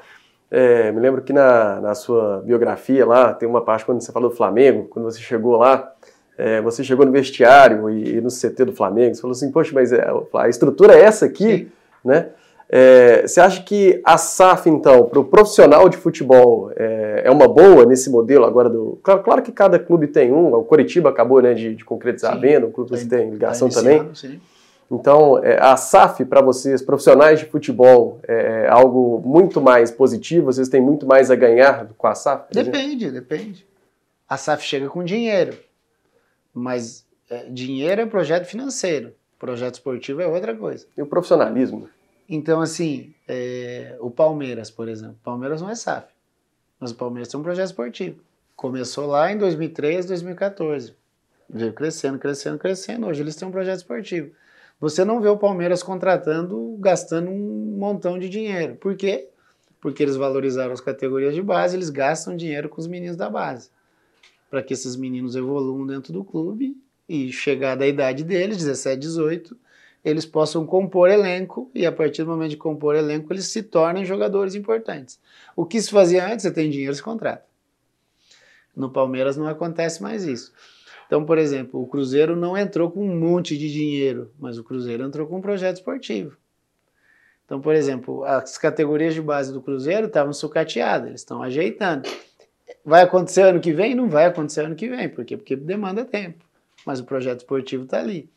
[0.50, 4.30] é, me lembro que na, na sua biografia lá, tem uma parte quando você falou
[4.30, 5.92] do Flamengo, quando você chegou lá,
[6.38, 9.72] é, você chegou no vestiário e, e no CT do Flamengo, você falou assim, poxa,
[9.74, 11.70] mas é, a estrutura é essa aqui,
[12.04, 12.28] né?
[12.70, 17.48] É, você acha que a SAF, então, para o profissional de futebol, é, é uma
[17.48, 18.98] boa nesse modelo agora do.
[19.02, 22.38] Claro, claro que cada clube tem um, o Coritiba acabou né, de, de concretizar Sim.
[22.38, 24.10] a venda, o clube Tá in- tem ligação Tá também.
[24.14, 24.38] sim.
[24.90, 30.46] Então, é, a SAF para vocês, profissionais de futebol, é, é algo muito mais positivo?
[30.46, 32.46] Vocês têm muito mais a ganhar com a SAF?
[32.50, 32.72] exemplo?
[32.72, 33.66] Depende, depende.
[34.26, 35.56] A SAF chega com dinheiro,
[36.54, 40.86] mas é, dinheiro é projeto financeiro, projeto esportivo é outra coisa.
[40.96, 41.88] E o profissionalismo?
[42.28, 45.16] Então, assim, é, o Palmeiras, por exemplo.
[45.20, 46.08] O Palmeiras não é SAF,
[46.80, 48.20] mas o Palmeiras tem um projeto esportivo.
[48.56, 50.94] Começou lá em 2013, 2014.
[51.48, 53.06] Veio crescendo, crescendo, crescendo.
[53.06, 54.30] Hoje eles têm um projeto esportivo.
[54.80, 58.76] Você não vê o Palmeiras contratando, gastando um montão de dinheiro.
[58.76, 59.28] Por quê?
[59.80, 63.70] Porque eles valorizaram as categorias de base, eles gastam dinheiro com os meninos da base.
[64.48, 66.76] Para que esses meninos evoluam dentro do clube
[67.08, 69.56] e chegar da idade deles, 17, 18,
[70.04, 74.04] eles possam compor elenco e a partir do momento de compor elenco eles se tornem
[74.04, 75.20] jogadores importantes.
[75.56, 77.44] O que se fazia antes, você tem dinheiro, se contrata.
[78.76, 80.52] No Palmeiras não acontece mais isso.
[81.08, 85.02] Então, por exemplo, o Cruzeiro não entrou com um monte de dinheiro, mas o Cruzeiro
[85.02, 86.36] entrou com um projeto esportivo.
[87.46, 92.06] Então, por exemplo, as categorias de base do Cruzeiro estavam sucateadas, eles estão ajeitando.
[92.84, 93.94] Vai acontecer ano que vem?
[93.94, 95.08] Não vai acontecer ano que vem.
[95.08, 95.34] Por quê?
[95.34, 96.44] Porque demanda tempo.
[96.84, 98.28] Mas o projeto esportivo está ali.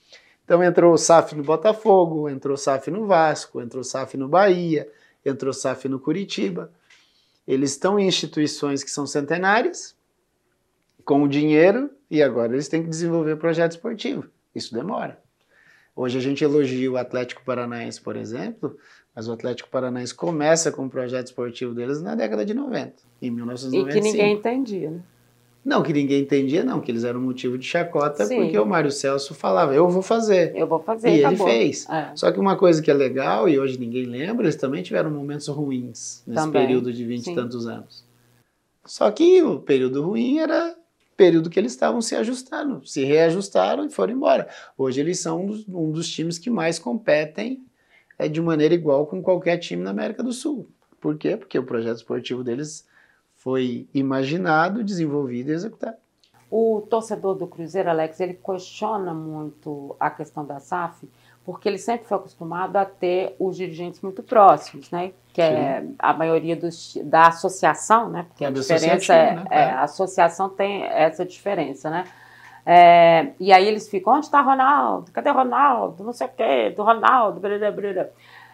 [0.45, 4.29] Então entrou o SAF no Botafogo, entrou o SAF no Vasco, entrou o SAF no
[4.29, 4.87] Bahia,
[5.25, 6.71] entrou o SAF no Curitiba.
[7.45, 9.93] Eles estão em instituições que são centenárias,
[11.05, 14.25] com o dinheiro, e agora eles têm que desenvolver projeto esportivo.
[14.53, 15.19] Isso demora.
[15.95, 18.77] Hoje a gente elogia o Atlético Paranaense, por exemplo,
[19.15, 23.27] mas o Atlético Paranaense começa com o projeto esportivo deles na década de 90, em
[23.27, 23.93] E 1995.
[23.93, 25.01] que ninguém entendia, né?
[25.63, 28.41] Não, que ninguém entendia, não, que eles eram motivo de chacota, Sim.
[28.41, 30.55] porque o Mário Celso falava, eu vou fazer.
[30.55, 31.47] Eu vou fazer, E ele acabou.
[31.47, 31.87] fez.
[31.87, 32.11] É.
[32.15, 35.47] Só que uma coisa que é legal, e hoje ninguém lembra, eles também tiveram momentos
[35.49, 37.31] ruins nesse Também, período de 20 sim.
[37.33, 38.03] e tantos anos.
[38.85, 40.75] Só que o período ruim era
[41.21, 44.49] período que eles estavam se ajustando, se reajustaram e foram embora.
[44.75, 47.63] Hoje eles são um dos, um dos times que mais competem
[48.17, 50.67] é, de maneira igual com qualquer time na América do Sul.
[50.99, 51.37] Por quê?
[51.37, 52.87] Porque o projeto esportivo deles
[53.35, 55.97] foi imaginado, desenvolvido e executado.
[56.49, 61.07] O torcedor do Cruzeiro, Alex, ele questiona muito a questão da SAF,
[61.45, 65.11] porque ele sempre foi acostumado a ter os dirigentes muito próximos, né?
[65.33, 68.25] Que é a maioria dos, da associação, né?
[68.27, 69.43] Porque É a diferença é, né?
[69.49, 69.77] é, Claro.
[69.77, 72.03] a associação tem essa diferença, né?
[72.65, 75.11] É, e aí eles ficam, onde está Ronaldo?
[75.11, 76.03] Cadê Ronaldo?
[76.03, 78.05] Não sei o quê, do Ronaldo, blá, blá, blá.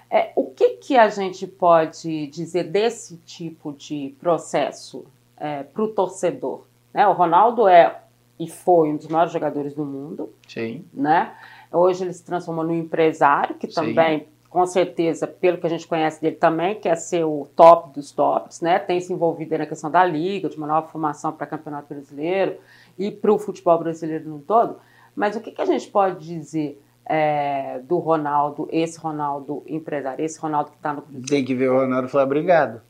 [0.10, 5.90] É, o que, que a gente pode dizer desse tipo de processo é, para o
[5.90, 6.64] torcedor?
[6.94, 7.06] Né?
[7.06, 8.00] O Ronaldo é
[8.40, 10.32] e foi um dos maiores jogadores do mundo.
[10.48, 10.86] Sim.
[10.94, 11.34] Né?
[11.72, 14.26] Hoje ele se transformou num empresário, que também, Sim.
[14.50, 18.62] com certeza, pelo que a gente conhece dele, também quer ser o top dos tops,
[18.62, 18.80] né?
[18.80, 22.58] Tem se envolvido na questão da liga, de uma nova formação para o Campeonato Brasileiro
[22.98, 24.78] e para o futebol brasileiro no todo.
[25.16, 30.40] Mas o que, que a gente pode dizer é, do Ronaldo, esse Ronaldo empresário, esse
[30.40, 31.28] Ronaldo que está no clube?
[31.28, 32.82] Tem que ver o Ronaldo falar obrigado.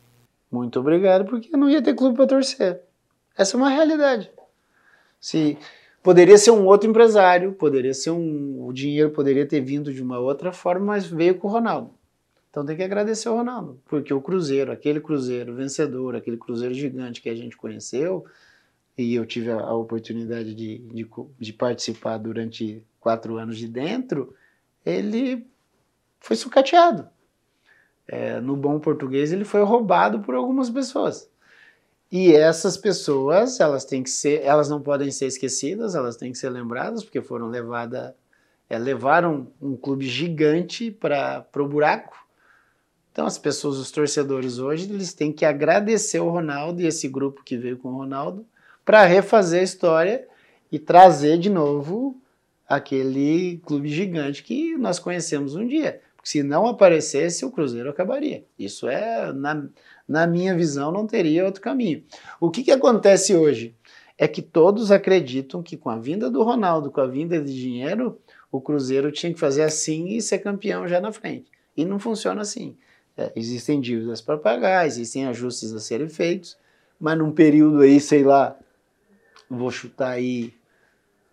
[0.52, 2.82] Muito obrigado, porque não ia ter clube para torcer.
[3.38, 4.32] Essa é uma realidade.
[5.20, 5.58] Se
[6.08, 10.18] poderia ser um outro empresário, poderia ser um, o dinheiro poderia ter vindo de uma
[10.18, 11.92] outra forma, mas veio com o Ronaldo.
[12.50, 17.22] Então tem que agradecer o Ronaldo, porque o Cruzeiro, aquele Cruzeiro vencedor, aquele Cruzeiro gigante
[17.22, 18.24] que a gente conheceu,
[18.98, 24.34] e eu tive a, a oportunidade de, de, de, participar durante quatro anos de dentro,
[24.86, 25.46] ele
[26.22, 27.10] foi sucateado.
[28.08, 31.30] É, no bom português, ele foi roubado por algumas pessoas.
[32.12, 36.38] E essas pessoas, elas têm que ser, elas não podem ser esquecidas, elas têm que
[36.38, 38.14] ser lembradas, porque foram levadas,
[38.70, 42.16] é, levaram um clube gigante para o buraco.
[43.12, 47.44] Então as pessoas, os torcedores hoje, eles têm que agradecer o Ronaldo e esse grupo
[47.44, 48.46] que veio com o Ronaldo,
[48.86, 50.28] para refazer a história
[50.72, 52.22] e trazer de novo
[52.68, 56.02] aquele clube gigante que nós conhecemos um dia.
[56.16, 58.46] Porque se não aparecesse, o Cruzeiro acabaria.
[58.58, 59.68] Isso é, na,
[60.08, 62.04] na minha visão, não teria outro caminho.
[62.40, 63.76] O que, que acontece hoje?
[64.18, 68.18] É que todos acreditam que com a vinda do Ronaldo, com a vinda de dinheiro,
[68.52, 71.52] o Cruzeiro tinha que fazer assim e ser campeão já na frente.
[71.76, 72.76] E não funciona assim.
[73.16, 76.58] É, existem dívidas para pagar, existem ajustes a serem feitos,
[77.00, 78.58] mas num período aí, sei lá,
[79.50, 80.54] vou chutar aí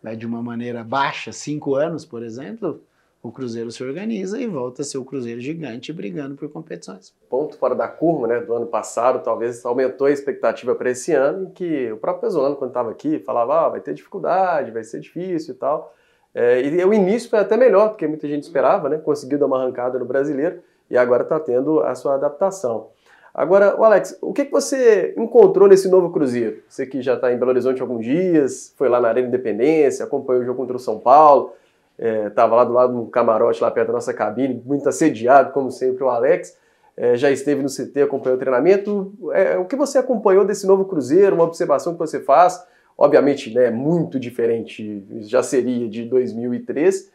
[0.02, 2.82] né, de uma maneira baixa, cinco anos, por exemplo,
[3.24, 7.14] o Cruzeiro se organiza e volta a ser o Cruzeiro gigante brigando por competições.
[7.30, 11.44] Ponto fora da curva, né, do ano passado, talvez aumentou a expectativa para esse ano,
[11.44, 15.00] em que o próprio Pesolano, quando estava aqui, falava, ah, vai ter dificuldade, vai ser
[15.00, 15.94] difícil e tal.
[16.34, 19.58] É, e o início foi até melhor, porque muita gente esperava, né, conseguiu dar uma
[19.58, 20.60] arrancada no brasileiro
[20.90, 22.88] e agora está tendo a sua adaptação.
[23.32, 26.62] Agora, o Alex, o que, que você encontrou nesse novo Cruzeiro?
[26.68, 30.04] Você que já está em Belo Horizonte há alguns dias, foi lá na Arena Independência,
[30.04, 31.54] acompanhou o jogo contra o São Paulo,
[31.98, 35.70] estava é, lá do lado do camarote, lá perto da nossa cabine, muito assediado, como
[35.70, 36.56] sempre, o Alex.
[36.96, 39.12] É, já esteve no CT, acompanhou o treinamento.
[39.32, 42.64] É, o que você acompanhou desse novo Cruzeiro, uma observação que você faz?
[42.96, 47.10] Obviamente, né, muito diferente, já seria de 2003,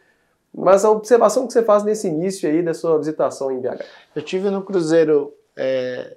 [0.54, 3.82] mas a observação que você faz nesse início aí da sua visitação em BH.
[4.14, 6.16] Eu tive no Cruzeiro é,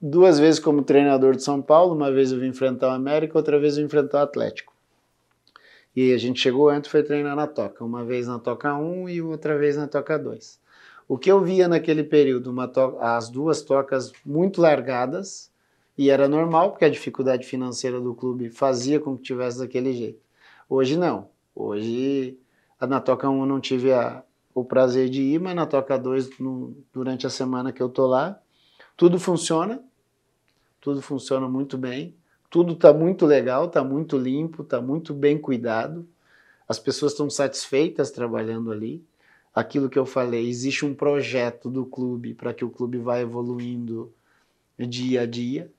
[0.00, 3.58] duas vezes como treinador de São Paulo, uma vez eu vim enfrentar o América, outra
[3.58, 4.71] vez eu enfrentar o Atlético.
[5.94, 9.20] E a gente chegou antes foi treinar na Toca, uma vez na Toca 1 e
[9.20, 10.60] outra vez na Toca 2.
[11.06, 12.54] O que eu via naquele período,
[13.00, 15.52] as duas tocas muito largadas,
[15.96, 20.20] e era normal, porque a dificuldade financeira do clube fazia com que tivesse daquele jeito.
[20.68, 21.28] Hoje não.
[21.54, 22.38] Hoje,
[22.80, 24.22] na Toca 1 eu não tive a,
[24.54, 28.06] o prazer de ir, mas na Toca 2, no, durante a semana que eu tô
[28.06, 28.40] lá,
[28.96, 29.84] tudo funciona,
[30.80, 32.16] tudo funciona muito bem,
[32.52, 36.06] tudo está muito legal, está muito limpo, está muito bem cuidado,
[36.68, 39.02] as pessoas estão satisfeitas trabalhando ali.
[39.54, 44.12] Aquilo que eu falei, existe um projeto do clube para que o clube vá evoluindo
[44.78, 45.72] dia a dia.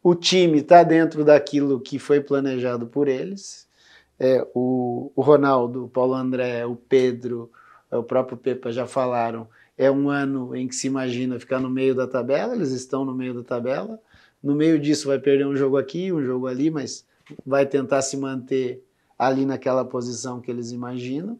[0.00, 3.68] O time está dentro daquilo que foi planejado por eles.
[4.16, 7.50] É, o, o Ronaldo, o Paulo André, o Pedro,
[7.90, 11.68] é, o próprio Pepa já falaram, é um ano em que se imagina ficar no
[11.68, 13.98] meio da tabela, eles estão no meio da tabela.
[14.42, 17.06] No meio disso vai perder um jogo aqui, um jogo ali, mas
[17.46, 18.84] vai tentar se manter
[19.18, 21.38] ali naquela posição que eles imaginam.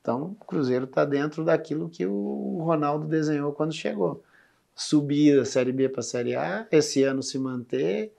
[0.00, 4.22] Então, o Cruzeiro está dentro daquilo que o Ronaldo desenhou quando chegou.
[4.74, 8.12] Subir da Série B para a Série A, esse ano se manter,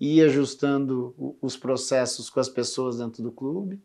[0.00, 3.80] ir ajustando os processos com as pessoas dentro do clube,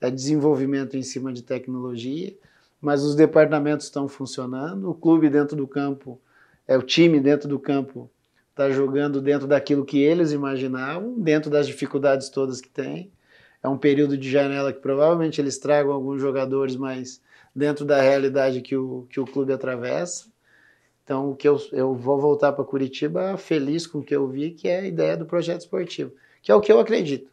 [0.00, 2.36] é desenvolvimento em cima de tecnologia
[2.84, 6.20] mas os departamentos estão funcionando, o clube dentro do campo,
[6.68, 8.10] é o time dentro do campo
[8.54, 13.10] está jogando dentro daquilo que eles imaginavam, dentro das dificuldades todas que tem.
[13.60, 17.20] É um período de janela que provavelmente eles tragam alguns jogadores, mas
[17.54, 20.26] dentro da realidade que o, que o clube atravessa.
[21.02, 24.52] Então, o que eu, eu vou voltar para Curitiba feliz com o que eu vi,
[24.52, 27.28] que é a ideia do projeto esportivo, que é o que eu acredito.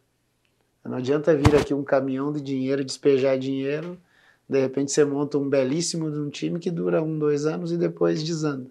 [0.84, 3.96] Não adianta vir aqui um caminhão de dinheiro, despejar dinheiro
[4.52, 7.78] de repente você monta um belíssimo de um time que dura um, dois anos e
[7.78, 8.66] depois desanda.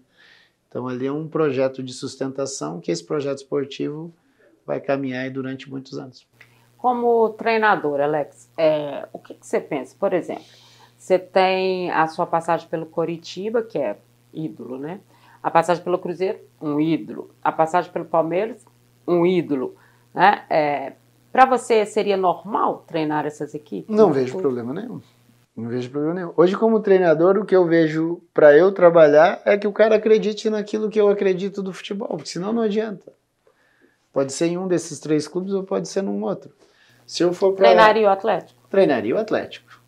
[0.72, 4.10] Então ali é um projeto de sustentação que esse projeto esportivo
[4.66, 6.26] vai caminhar durante muitos anos.
[6.78, 9.94] como treinador, Alex, é, o que, que você pensa?
[10.00, 10.44] Por exemplo,
[10.96, 13.98] você tem a sua passagem pelo Coritiba, que é
[14.32, 15.00] ídolo, né?
[15.42, 17.30] A passagem pelo Cruzeiro, um ídolo.
[17.44, 18.64] A passagem pelo Palmeiras,
[19.06, 19.76] um ídolo.
[20.14, 20.44] Né?
[20.48, 20.92] É,
[21.30, 23.94] Para você, seria normal treinar essas equipes?
[23.94, 25.00] Não vejo problema nenhum.
[25.56, 26.32] Não vejo problema nenhum.
[26.36, 30.48] Hoje, como treinador, o que eu vejo para eu trabalhar é que o cara acredite
[30.48, 33.12] naquilo que eu acredito do futebol, porque senão não adianta.
[34.12, 36.50] Pode ser em um desses três clubes ou pode ser num outro.
[37.06, 37.66] Se eu for pra...
[37.66, 38.68] Treinaria o Atlético?
[38.70, 39.82] Treinaria o Atlético.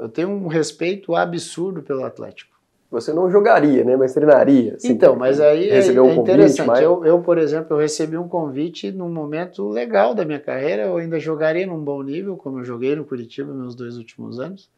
[0.00, 2.58] Eu tenho um respeito absurdo pelo Atlético.
[2.90, 3.96] Você não jogaria, né?
[3.96, 4.74] Mas treinaria.
[4.74, 6.66] Assim, então, mas aí é, um é interessante.
[6.66, 6.80] Mas...
[6.80, 10.84] Eu, eu, por exemplo, eu recebi um convite num momento legal da minha carreira.
[10.84, 14.70] Eu ainda jogaria num bom nível, como eu joguei no Curitiba meus dois últimos anos.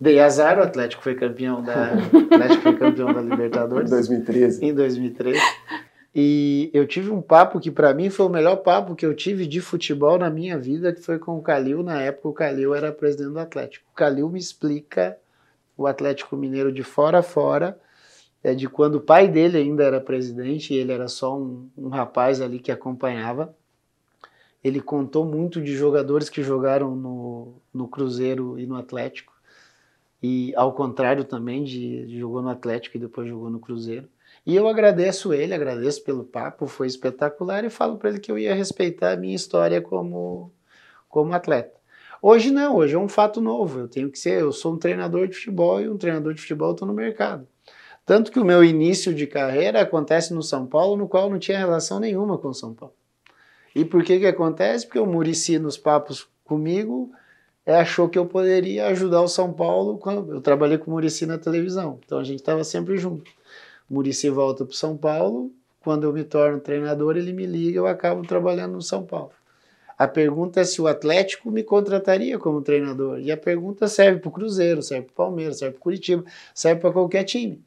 [0.00, 1.92] Dei azar, o Atlético foi campeão da,
[2.32, 3.90] Atlético foi campeão da Libertadores.
[3.90, 4.64] Em 2013.
[4.64, 5.40] Em 2013.
[6.14, 9.46] E eu tive um papo que para mim foi o melhor papo que eu tive
[9.46, 11.82] de futebol na minha vida, que foi com o Calil.
[11.82, 13.86] Na época o Calil era presidente do Atlético.
[13.92, 15.16] O Calil me explica
[15.76, 17.78] o Atlético Mineiro de fora a fora,
[18.42, 21.88] é de quando o pai dele ainda era presidente e ele era só um, um
[21.88, 23.54] rapaz ali que acompanhava.
[24.62, 29.37] Ele contou muito de jogadores que jogaram no, no Cruzeiro e no Atlético.
[30.22, 34.08] E ao contrário também, de, jogou no Atlético e depois jogou no Cruzeiro.
[34.44, 38.38] E eu agradeço ele, agradeço pelo papo, foi espetacular e falo para ele que eu
[38.38, 40.52] ia respeitar a minha história como,
[41.08, 41.78] como atleta.
[42.20, 43.80] Hoje não, hoje é um fato novo.
[43.80, 46.72] Eu tenho que ser, eu sou um treinador de futebol e um treinador de futebol
[46.72, 47.46] estou no mercado.
[48.04, 51.58] Tanto que o meu início de carreira acontece no São Paulo, no qual não tinha
[51.58, 52.94] relação nenhuma com o São Paulo.
[53.74, 54.86] E por que que acontece?
[54.86, 57.12] Porque o Murici nos papos comigo
[57.74, 61.38] achou que eu poderia ajudar o São Paulo quando eu trabalhei com o Murici na
[61.38, 61.98] televisão.
[62.04, 63.30] Então a gente estava sempre junto.
[63.88, 65.50] Murici volta para São Paulo,
[65.80, 69.32] quando eu me torno treinador, ele me liga, eu acabo trabalhando no São Paulo.
[69.98, 73.18] A pergunta é se o Atlético me contrataria como treinador.
[73.18, 76.24] E a pergunta serve para o Cruzeiro, serve para o Palmeiras, serve para o Curitiba,
[76.54, 77.60] serve para qualquer time.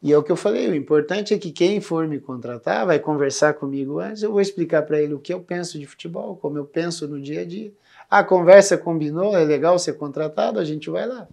[0.00, 2.98] E é o que eu falei, o importante é que quem for me contratar vai
[2.98, 6.58] conversar comigo antes, eu vou explicar para ele o que eu penso de futebol, como
[6.58, 7.72] eu penso no dia a dia.
[8.14, 11.26] A conversa combinou, é legal ser contratado, a gente vai lá.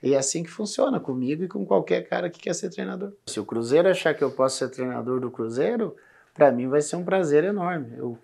[0.00, 3.12] E é assim que funciona comigo e com qualquer cara que quer ser treinador.
[3.26, 5.96] Se o Cruzeiro achar que eu posso ser treinador do Cruzeiro,
[6.32, 7.94] para mim vai ser um prazer enorme.
[7.98, 8.16] Eu,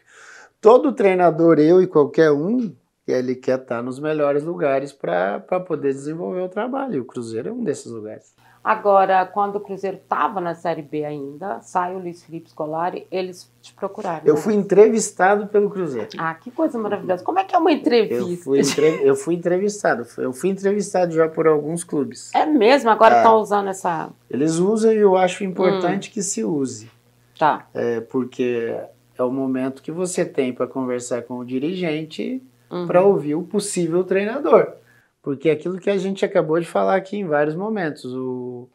[0.61, 2.73] todo treinador, eu e qualquer um,
[3.05, 6.95] ele quer estar nos melhores lugares para poder desenvolver o trabalho.
[6.95, 8.33] E o Cruzeiro é um desses lugares.
[8.69, 13.51] Agora, quando o Cruzeiro estava na Série B ainda, sai o Luiz Felipe Scolari, eles
[13.63, 14.21] te procuraram.
[14.27, 14.41] Eu né?
[14.43, 16.11] fui entrevistado pelo Cruzeiro.
[16.19, 17.25] Ah, que coisa maravilhosa.
[17.25, 18.31] Como é que é uma entrevista?
[18.31, 19.01] Eu fui, entre...
[19.03, 20.07] eu fui entrevistado.
[20.19, 22.31] Eu fui entrevistado já por alguns clubes.
[22.35, 22.91] É mesmo?
[22.91, 23.41] Agora estão é.
[23.41, 24.11] usando essa...
[24.29, 26.13] Eles usam e eu acho importante hum.
[26.13, 26.91] que se use.
[27.39, 27.67] Tá.
[27.73, 28.77] É, porque
[29.17, 32.87] é o momento que você tem para conversar com o dirigente uhum.
[32.87, 34.75] para ouvir o possível treinador.
[35.29, 38.67] Porque é aquilo que a gente acabou de falar aqui em vários momentos, o,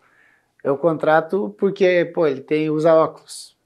[0.63, 3.57] eu contrato porque, pô, ele tem usa óculos.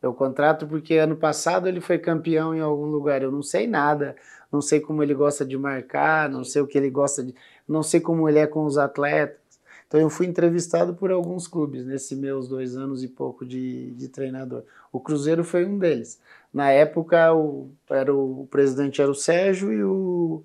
[0.00, 3.20] Eu contrato porque ano passado ele foi campeão em algum lugar.
[3.20, 4.14] Eu não sei nada,
[4.52, 7.34] não sei como ele gosta de marcar, não sei o que ele gosta de,
[7.66, 9.40] não sei como ele é com os atletas.
[9.88, 14.06] Então eu fui entrevistado por alguns clubes nesses meus dois anos e pouco de, de
[14.06, 14.62] treinador.
[14.92, 16.20] O Cruzeiro foi um deles.
[16.54, 20.44] Na época o, era o, o presidente era o Sérgio e o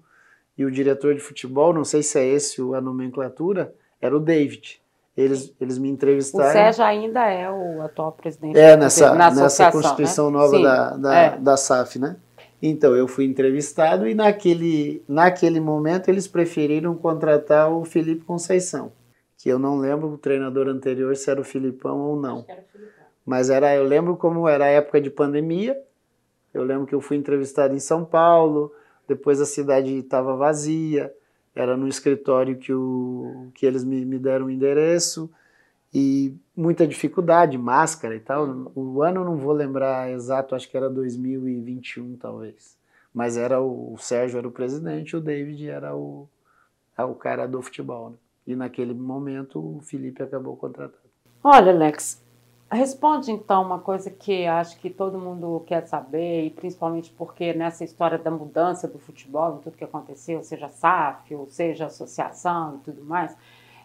[0.58, 4.82] e o diretor de futebol, não sei se é esse a nomenclatura, era o David.
[5.16, 6.50] Eles, eles me entrevistaram.
[6.50, 8.58] O Sérgio ainda é o atual presidente.
[8.58, 10.38] É, nessa, na nessa Constituição né?
[10.38, 11.38] nova da, da, é.
[11.38, 12.18] da SAF, né?
[12.62, 18.92] Então, eu fui entrevistado e naquele, naquele momento eles preferiram contratar o Felipe Conceição,
[19.38, 22.38] que eu não lembro o treinador anterior se era o Filipão ou não.
[22.38, 23.06] Acho que era o Filipão.
[23.26, 25.80] Mas era, eu lembro como era a época de pandemia,
[26.54, 28.72] eu lembro que eu fui entrevistado em São Paulo,
[29.08, 31.14] depois a cidade estava vazia,
[31.56, 35.32] era no escritório que, o, que eles me, me deram o endereço
[35.94, 38.72] e muita dificuldade, máscara e tal.
[38.76, 42.78] O ano não vou lembrar exato, acho que era 2021 talvez.
[43.14, 46.28] Mas era o, o Sérgio era o presidente, o David era o,
[46.98, 48.10] o cara do futebol.
[48.10, 48.18] Né?
[48.48, 51.06] E naquele momento o Felipe acabou contratando.
[51.42, 52.22] Olha, Alex,
[52.76, 57.86] Responde então uma coisa que acho que todo mundo quer saber, e principalmente porque nessa
[57.86, 62.80] história da mudança do futebol, em tudo que aconteceu, seja SAF, ou seja associação e
[62.80, 63.36] tudo mais,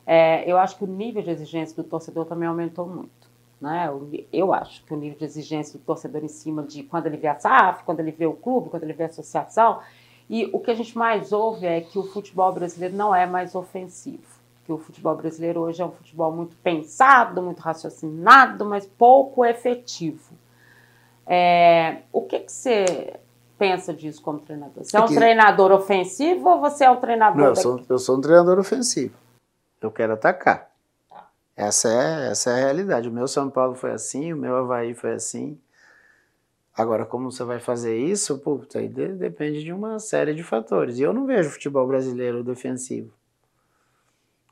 [0.04, 3.30] é, eu acho que o nível de exigência do torcedor também aumentou muito.
[3.60, 3.88] Né?
[4.32, 7.28] Eu acho que o nível de exigência do torcedor em cima de quando ele vê
[7.28, 9.80] a SAF, quando ele vê o clube, quando ele vê a associação,
[10.28, 13.54] e o que a gente mais ouve é que o futebol brasileiro não é mais
[13.54, 19.44] ofensivo que o futebol brasileiro hoje é um futebol muito pensado, muito raciocinado, mas pouco
[19.44, 20.34] efetivo.
[21.26, 23.18] É, o que, que você
[23.58, 24.84] pensa disso como treinador?
[24.84, 25.14] Você é um que...
[25.14, 27.36] treinador ofensivo ou você é um treinador.
[27.36, 29.14] Não, eu sou, eu sou um treinador ofensivo.
[29.80, 30.70] Eu quero atacar.
[31.08, 31.28] Tá.
[31.56, 33.08] Essa, é, essa é a realidade.
[33.08, 35.58] O meu São Paulo foi assim, o meu Havaí foi assim.
[36.76, 38.38] Agora, como você vai fazer isso?
[38.38, 40.98] Pô, aí depende de uma série de fatores.
[40.98, 43.12] E eu não vejo futebol brasileiro defensivo.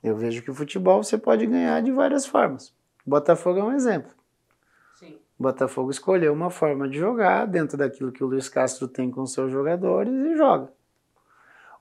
[0.03, 2.73] Eu vejo que o futebol você pode ganhar de várias formas.
[3.05, 4.13] Botafogo é um exemplo.
[4.95, 5.19] Sim.
[5.39, 9.27] O Botafogo escolheu uma forma de jogar dentro daquilo que o Luiz Castro tem com
[9.27, 10.71] seus jogadores e joga.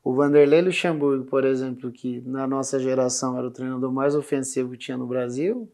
[0.04, 4.78] O Vanderlei Luxemburgo, por exemplo, que na nossa geração era o treinador mais ofensivo que
[4.78, 5.70] tinha no Brasil,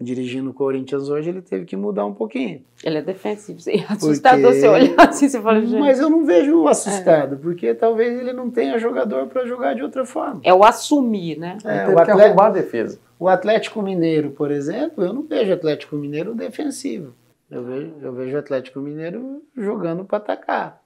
[0.00, 2.62] dirigindo o Corinthians hoje, ele teve que mudar um pouquinho.
[2.84, 3.84] Ele é defensivo, sim.
[3.88, 4.60] assustador porque...
[4.60, 5.80] você olhar assim, você fala, gente.
[5.80, 7.38] Mas eu não vejo assustado, é.
[7.38, 10.40] porque talvez ele não tenha jogador para jogar de outra forma.
[10.44, 11.56] É o assumir, né?
[11.64, 12.98] É, ele o Atlético, que arrumar a defesa.
[13.18, 17.14] O Atlético Mineiro, por exemplo, eu não vejo Atlético Mineiro defensivo.
[17.50, 20.82] Eu vejo, eu vejo o Atlético Mineiro jogando para atacar.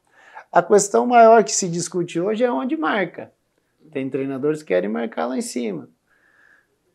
[0.53, 3.33] A questão maior que se discute hoje é onde marca.
[3.91, 5.89] Tem treinadores que querem marcar lá em cima.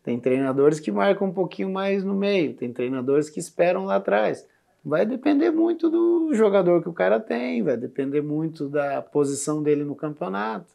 [0.05, 4.47] Tem treinadores que marcam um pouquinho mais no meio, tem treinadores que esperam lá atrás.
[4.85, 9.83] Vai depender muito do jogador que o cara tem, vai depender muito da posição dele
[9.83, 10.67] no campeonato.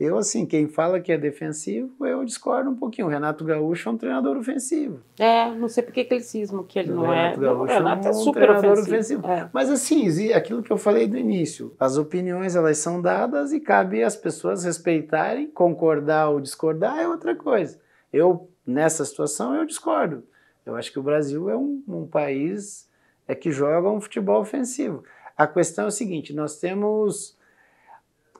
[0.00, 3.06] Eu, assim, quem fala que é defensivo, eu discordo um pouquinho.
[3.06, 5.00] O Renato Gaúcho é um treinador ofensivo.
[5.18, 7.44] É, não sei por que aquele cismo que ele o não Renato é.
[7.44, 9.20] Gaúcho o Renato é, um é super treinador ofensivo.
[9.20, 9.26] ofensivo.
[9.26, 9.50] É.
[9.52, 14.02] Mas, assim, aquilo que eu falei do início, as opiniões elas são dadas e cabe
[14.02, 17.78] às pessoas respeitarem, concordar ou discordar é outra coisa.
[18.10, 20.24] Eu Nessa situação, eu discordo.
[20.64, 22.88] Eu acho que o Brasil é um, um país
[23.26, 25.04] é que joga um futebol ofensivo.
[25.36, 27.36] A questão é o seguinte: nós temos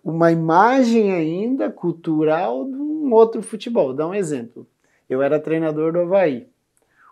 [0.04, 3.86] uma imagem ainda cultural de um outro futebol.
[3.86, 4.66] Vou dar um exemplo.
[5.08, 6.48] Eu era treinador do Havaí.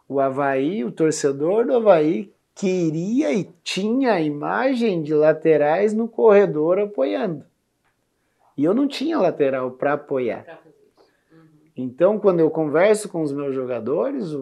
[0.09, 6.79] O Havaí, o torcedor do Havaí, queria e tinha a imagem de laterais no corredor
[6.79, 7.45] apoiando.
[8.57, 10.45] E eu não tinha lateral para apoiar.
[11.81, 14.37] Então, quando eu converso com os meus jogadores,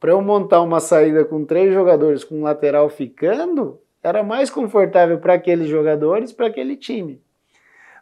[0.00, 5.18] para eu montar uma saída com três jogadores, com um lateral ficando, era mais confortável
[5.18, 7.20] para aqueles jogadores, para aquele time.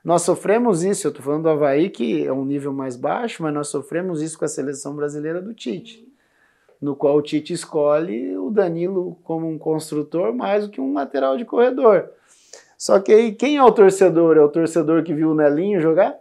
[0.05, 3.53] Nós sofremos isso, eu estou falando do Havaí, que é um nível mais baixo, mas
[3.53, 6.07] nós sofremos isso com a seleção brasileira do Tite,
[6.81, 11.37] no qual o Tite escolhe o Danilo como um construtor mais do que um lateral
[11.37, 12.09] de corredor.
[12.78, 14.37] Só que aí, quem é o torcedor?
[14.37, 16.19] É o torcedor que viu o Nelinho jogar?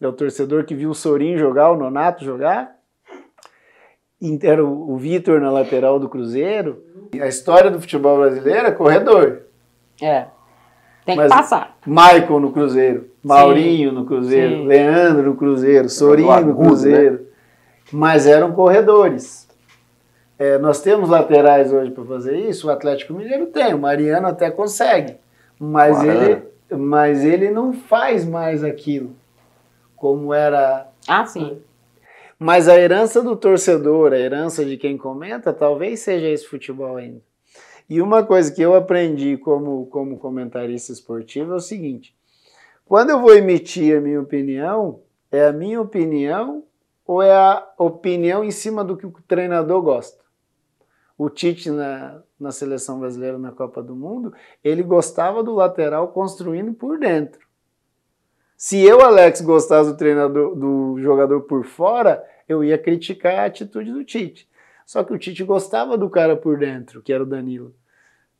[0.00, 2.76] É o torcedor que viu o Sorin jogar, o Nonato jogar.
[4.42, 6.82] Era o Vitor na lateral do Cruzeiro.
[7.18, 9.42] A história do futebol brasileiro é corredor.
[10.00, 10.26] É.
[11.04, 11.76] Tem Mas que passar.
[11.86, 13.94] Michael no Cruzeiro, Maurinho Sim.
[13.94, 14.66] no Cruzeiro, Sim.
[14.66, 17.14] Leandro no Cruzeiro, Sorin no Cruzeiro.
[17.14, 17.26] Né?
[17.92, 19.46] Mas eram corredores.
[20.38, 24.50] É, nós temos laterais hoje para fazer isso, o Atlético Mineiro tem, o Mariano até
[24.50, 25.16] consegue.
[25.58, 29.14] Mas, ele, mas ele não faz mais aquilo
[30.06, 30.88] como era.
[31.08, 31.60] Ah, sim.
[32.38, 37.20] Mas a herança do torcedor, a herança de quem comenta, talvez seja esse futebol ainda.
[37.90, 42.14] E uma coisa que eu aprendi como, como comentarista esportivo é o seguinte:
[42.84, 45.00] quando eu vou emitir a minha opinião,
[45.32, 46.62] é a minha opinião
[47.04, 50.22] ou é a opinião em cima do que o treinador gosta?
[51.18, 54.32] O Tite na, na seleção brasileira na Copa do Mundo,
[54.62, 57.45] ele gostava do lateral construindo por dentro.
[58.56, 63.92] Se eu, Alex, gostasse do treinador, do jogador por fora, eu ia criticar a atitude
[63.92, 64.48] do Tite.
[64.86, 67.74] Só que o Tite gostava do cara por dentro, que era o Danilo.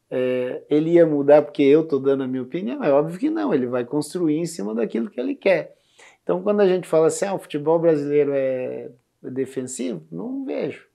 [0.08, 2.82] É, ele ia mudar porque eu estou dando a minha opinião?
[2.82, 5.76] É óbvio que não, ele vai construir em cima daquilo que ele quer.
[6.22, 8.90] Então, quando a gente fala assim, ah, o futebol brasileiro é
[9.22, 10.86] defensivo, não vejo.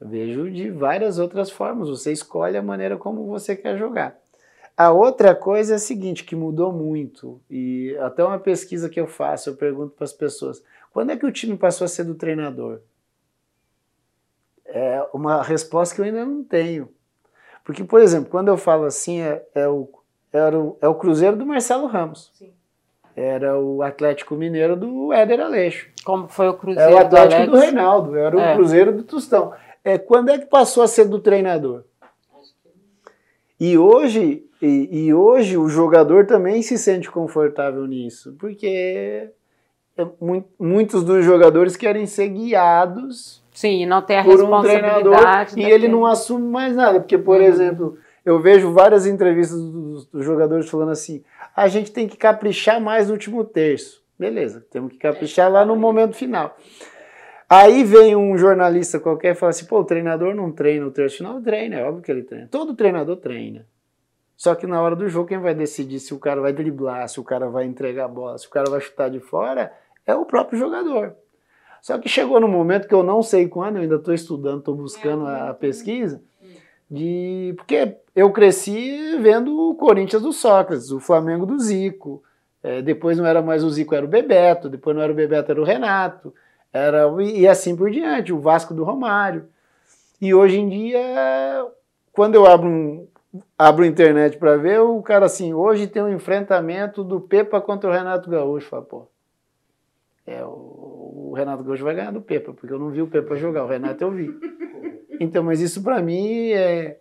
[0.00, 1.88] Eu vejo de várias outras formas.
[1.88, 4.18] Você escolhe a maneira como você quer jogar.
[4.76, 9.06] A outra coisa é a seguinte, que mudou muito, e até uma pesquisa que eu
[9.06, 10.62] faço, eu pergunto para as pessoas,
[10.92, 12.80] quando é que o time passou a ser do treinador?
[14.66, 16.88] É uma resposta que eu ainda não tenho.
[17.64, 19.88] Porque, por exemplo, quando eu falo assim, é, é o,
[20.32, 22.32] era o, é o Cruzeiro do Marcelo Ramos.
[22.34, 22.52] Sim.
[23.16, 25.88] Era o Atlético Mineiro do Éder Aleixo.
[26.04, 28.52] Como foi o Cruzeiro É o Atlético do, do Reinaldo, era é.
[28.52, 29.52] o Cruzeiro do Tostão.
[29.84, 31.84] É, quando é que passou a ser do treinador?
[33.64, 39.30] E hoje e, e, hoje o jogador também se sente confortável nisso, porque
[39.96, 40.06] é
[40.58, 45.16] muitos dos jogadores querem ser guiados Sim, não tem a por um treinador
[45.56, 47.46] e ele não assume mais nada, porque por uhum.
[47.46, 51.22] exemplo, eu vejo várias entrevistas dos, dos, jogadores falando assim:
[51.56, 54.02] a gente tem que caprichar mais no último terço.
[54.18, 56.56] Beleza, temos que caprichar lá no momento final.
[57.56, 61.18] Aí vem um jornalista qualquer e fala assim: pô, o treinador não treina o terço
[61.18, 62.48] final, treina, é óbvio que ele treina.
[62.50, 63.64] Todo treinador treina.
[64.36, 67.20] Só que na hora do jogo, quem vai decidir se o cara vai driblar, se
[67.20, 69.72] o cara vai entregar a bola, se o cara vai chutar de fora,
[70.04, 71.14] é o próprio jogador.
[71.80, 74.74] Só que chegou no momento que eu não sei quando, eu ainda estou estudando, estou
[74.74, 76.20] buscando a pesquisa,
[76.90, 82.20] de porque eu cresci vendo o Corinthians do Sócrates, o Flamengo do Zico.
[82.60, 84.68] É, depois não era mais o Zico, era o Bebeto.
[84.68, 86.34] Depois não era o Bebeto, era o Renato.
[86.74, 89.46] Era, e assim por diante, o Vasco do Romário.
[90.20, 91.68] E hoje em dia,
[92.12, 93.06] quando eu abro, um,
[93.56, 97.88] abro a internet para ver, o cara assim, hoje tem um enfrentamento do Pepa contra
[97.88, 98.68] o Renato Gaúcho.
[98.68, 99.06] Fala, pô,
[100.26, 103.36] é, o, o Renato Gaúcho vai ganhar do Pepa, porque eu não vi o Pepa
[103.36, 104.36] jogar, o Renato eu vi.
[105.20, 106.98] Então, mas isso para mim é.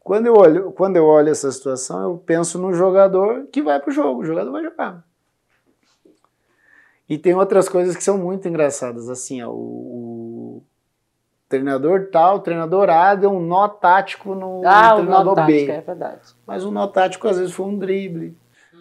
[0.00, 3.90] Quando eu, olho, quando eu olho essa situação, eu penso no jogador que vai pro
[3.90, 5.02] jogo, o jogador vai jogar.
[7.08, 10.62] E tem outras coisas que são muito engraçadas, assim, ó, o, o
[11.48, 15.46] treinador tal, o treinador A deu um nó tático no, ah, no treinador o nó
[15.46, 15.52] B.
[15.52, 16.20] Tático, é verdade.
[16.46, 18.36] Mas o nó tático às vezes foi um drible,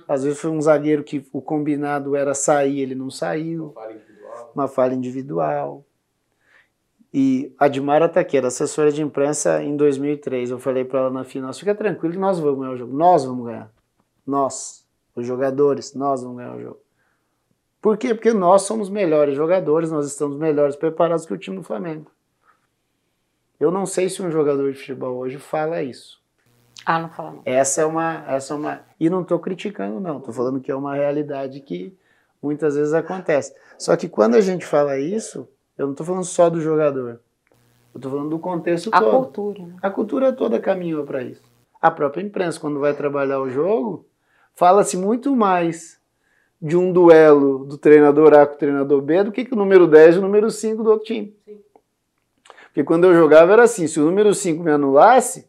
[0.08, 3.72] às vezes foi um zagueiro que o combinado era sair, ele não saiu.
[3.74, 4.52] Falha individual.
[4.56, 5.86] Uma falha individual.
[7.14, 10.50] E a Dimara tá aqui, era assessora de imprensa em 2003.
[10.50, 12.98] Eu falei para ela na final: fica tranquilo que nós vamos ganhar o jogo.
[12.98, 13.72] Nós vamos ganhar.
[14.26, 16.83] Nós, os jogadores, nós vamos ganhar o jogo.
[17.84, 18.16] Por quê?
[18.16, 22.10] Porque nós somos melhores jogadores, nós estamos melhores preparados que o time do Flamengo.
[23.60, 26.18] Eu não sei se um jogador de futebol hoje fala isso.
[26.86, 27.42] Ah, não fala não.
[27.44, 30.76] Essa é uma, essa é uma, e não estou criticando não, estou falando que é
[30.76, 31.94] uma realidade que
[32.42, 33.54] muitas vezes acontece.
[33.78, 35.46] Só que quando a gente fala isso,
[35.78, 37.20] eu não estou falando só do jogador,
[37.94, 39.12] eu estou falando do contexto A todo.
[39.12, 39.76] cultura, né?
[39.82, 41.42] A cultura toda caminhou para isso.
[41.82, 44.06] A própria imprensa, quando vai trabalhar o jogo,
[44.56, 46.02] fala-se muito mais
[46.64, 49.86] de um duelo do treinador A com o treinador B do que com o número
[49.86, 51.36] 10 e o número 5 do outro time.
[52.68, 55.46] Porque quando eu jogava era assim, se o número 5 me anulasse,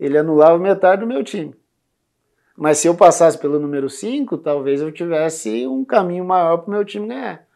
[0.00, 1.54] ele anulava metade do meu time.
[2.56, 6.70] Mas se eu passasse pelo número 5, talvez eu tivesse um caminho maior para o
[6.70, 7.46] meu time ganhar.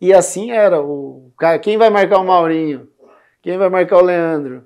[0.00, 0.80] E assim era.
[0.80, 2.88] O cara, quem vai marcar o Maurinho?
[3.42, 4.62] Quem vai marcar o Leandro?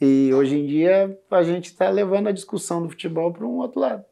[0.00, 3.80] E hoje em dia a gente está levando a discussão do futebol para um outro
[3.80, 4.04] lado.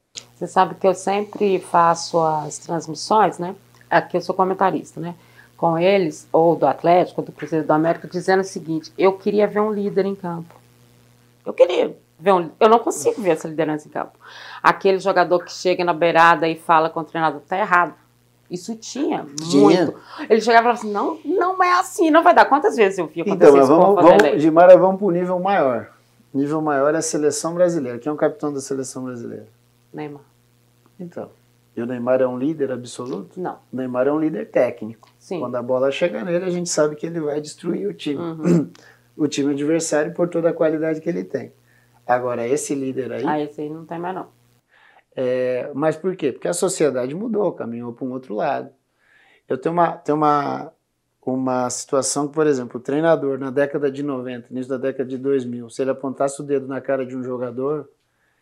[0.45, 3.55] Você sabe que eu sempre faço as transmissões, né?
[3.89, 5.15] Aqui eu sou comentarista, né?
[5.57, 9.47] Com eles, ou do Atlético, ou do Cruzeiro da América, dizendo o seguinte: eu queria
[9.47, 10.55] ver um líder em campo.
[11.47, 12.51] Eu queria ver um.
[12.59, 14.13] Eu não consigo ver essa liderança em campo.
[14.63, 17.95] Aquele jogador que chega na beirada e fala com o treinador, tá errado.
[18.51, 19.95] Isso tinha, muito.
[20.29, 22.45] Ele chegava e falava assim: não, não é assim, não vai dar.
[22.45, 24.41] Quantas vezes eu vi acontecer Então, isso com vamos, vamos, Vanderlei?
[24.41, 25.91] Gimara, vamos para o nível maior.
[26.33, 27.99] Nível maior é a seleção brasileira.
[27.99, 29.47] Quem é o capitão da seleção brasileira?
[29.95, 30.23] Neymar.
[30.99, 31.31] Então.
[31.77, 33.41] E o Neymar é um líder absoluto?
[33.41, 35.09] Não, O Neymar é um líder técnico.
[35.19, 35.41] sim.
[35.41, 38.21] Quando a bola chega nele, a gente sabe que ele vai destruir o time.
[38.21, 38.71] Uhum.
[39.17, 41.53] O time adversário por toda a qualidade que ele tem.
[42.05, 43.25] Agora, esse líder aí.
[43.25, 44.27] Ah, esse aí não tem mais, não.
[45.15, 46.33] É, mas por quê?
[46.33, 48.71] Porque a sociedade mudou, caminhou para um outro lado.
[49.49, 50.73] Eu tenho uma, tenho uma,
[51.25, 55.17] uma situação que, por exemplo, o treinador na década de 90, início da década de
[55.17, 57.89] 2000, se ele apontasse o dedo na cara de um jogador,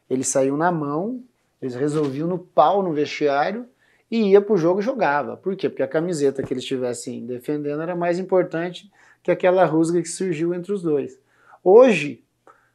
[0.09, 1.23] ele saiu na mão,
[1.63, 3.67] eles resolviam no pau no vestiário
[4.11, 5.37] e ia para o jogo e jogava.
[5.37, 5.69] Por quê?
[5.69, 8.91] Porque a camiseta que eles estivessem defendendo era mais importante
[9.23, 11.19] que aquela rusga que surgiu entre os dois.
[11.63, 12.25] Hoje,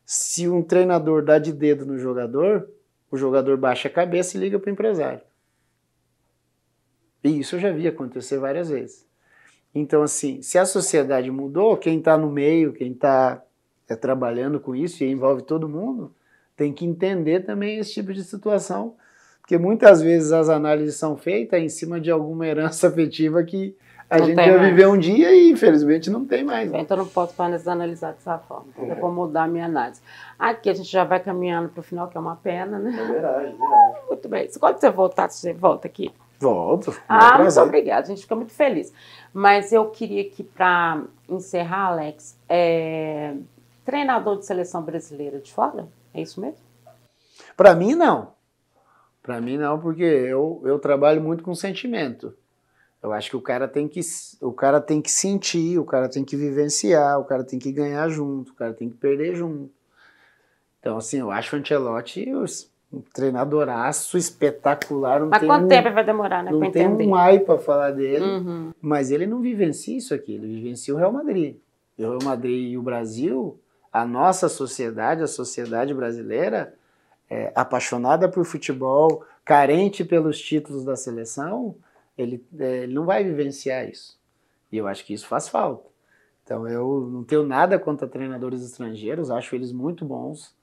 [0.05, 2.69] se um treinador dá de dedo no jogador,
[3.11, 5.21] o jogador baixa a cabeça e liga para o empresário.
[7.23, 9.05] E isso eu já vi acontecer várias vezes.
[9.75, 13.43] Então, assim, se a sociedade mudou, quem está no meio, quem está
[13.87, 16.15] é, trabalhando com isso e envolve todo mundo,
[16.57, 18.95] tem que entender também esse tipo de situação,
[19.39, 23.73] porque muitas vezes as análises são feitas em cima de alguma herança afetiva que
[24.09, 24.61] a Não gente mais.
[24.61, 26.71] viveu um dia e infelizmente não tem mais.
[26.71, 26.79] né?
[26.79, 28.65] Então eu não posso mais analisar dessa forma.
[28.77, 30.01] Eu vou mudar a minha análise.
[30.39, 32.89] Aqui a gente já vai caminhando para o final, que é uma pena, né?
[32.97, 33.95] É verdade, verdade.
[34.09, 34.49] Muito bem.
[34.59, 36.11] Quando você voltar, você volta aqui.
[36.39, 36.91] Volto.
[36.91, 37.63] é Ah, muito prazer.
[37.63, 38.01] obrigada.
[38.03, 38.93] A gente fica muito feliz.
[39.33, 43.33] Mas eu queria que, para encerrar, Alex, é,
[43.83, 45.85] treinador de seleção brasileira de fora?
[46.17, 46.57] É isso mesmo?
[47.55, 48.33] Para mim, não.
[49.21, 52.33] Para mim, não, porque eu, eu trabalho muito com sentimento.
[53.03, 54.01] Eu acho que o cara tem que
[54.41, 58.09] o cara tem que sentir, o cara tem que vivenciar, o cara tem que ganhar
[58.09, 59.71] junto, o cara tem que perder junto.
[60.79, 62.25] Então, assim, eu acho o Ancelotti
[62.91, 65.19] um treinadoraço espetacular.
[65.19, 67.07] Não Mas quanto um, tempo vai demorar, né, não para tem entender?
[67.07, 68.25] um ai para falar dele.
[68.25, 68.71] Uhum.
[68.81, 71.57] Mas ele não vivencia isso aqui, ele vivencia o Real Madrid.
[71.97, 73.59] O Real Madrid e o Brasil,
[74.01, 76.73] a nossa sociedade, a sociedade brasileira,
[77.29, 81.75] é, apaixonada por futebol, carente pelos títulos da seleção,
[82.17, 84.17] ele, é, ele não vai vivenciar isso.
[84.71, 85.87] E eu acho que isso faz falta.
[86.43, 90.55] Então eu não tenho nada contra treinadores estrangeiros, acho eles muito bons,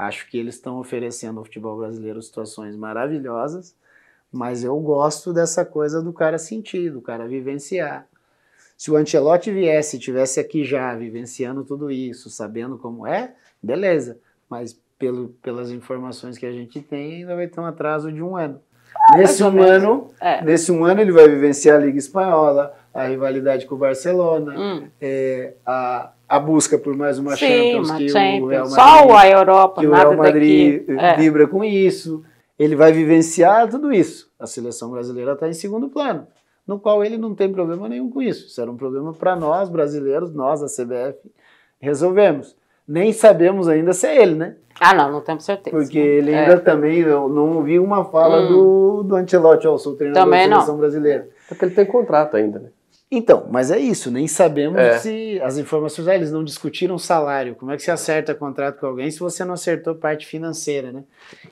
[0.00, 3.76] Acho que eles estão oferecendo ao futebol brasileiro situações maravilhosas,
[4.32, 8.08] mas eu gosto dessa coisa do cara sentir, do cara vivenciar.
[8.80, 14.16] Se o Ancelotti viesse, tivesse aqui já vivenciando tudo isso, sabendo como é, beleza.
[14.48, 18.38] Mas pelo, pelas informações que a gente tem, ainda vai ter um atraso de um
[18.38, 18.58] ano.
[19.14, 20.42] Nesse um ano, É.
[20.42, 24.88] nesse um ano ele vai vivenciar a Liga Espanhola, a rivalidade com o Barcelona, Hum.
[24.98, 28.48] é, a, a busca por mais uma Sim, Champions uma que o Champions.
[28.50, 28.76] Real Só
[29.06, 30.92] Madrid, a Europa, que o Real Madrid daqui.
[30.98, 31.16] eh, É.
[31.18, 32.24] vibra com isso.
[32.58, 34.30] Ele vai vivenciar tudo isso.
[34.38, 36.26] A seleção brasileira está em segundo plano,
[36.70, 38.46] no qual ele não tem problema nenhum com isso.
[38.46, 41.18] Isso era um problema para nós, brasileiros, nós, a CBF,
[41.80, 42.56] resolvemos.
[42.86, 44.54] Nem sabemos ainda se é ele, né?
[44.80, 45.76] Ah, não, não temos certeza.
[45.76, 46.38] Porque ele É.
[46.44, 48.48] ainda também, eu não ouvi uma fala Hum.
[48.48, 50.60] do, do Ancelotti, ó, sou treinador Também da não.
[50.60, 51.28] seleção brasileira.
[51.48, 52.68] Porque ele tem contrato ainda, né?
[53.12, 54.98] Então, mas é isso, nem sabemos É.
[54.98, 58.86] se as informações, ah, eles não discutiram salário, como é que você acerta contrato com
[58.86, 61.02] alguém se você não acertou parte financeira, né?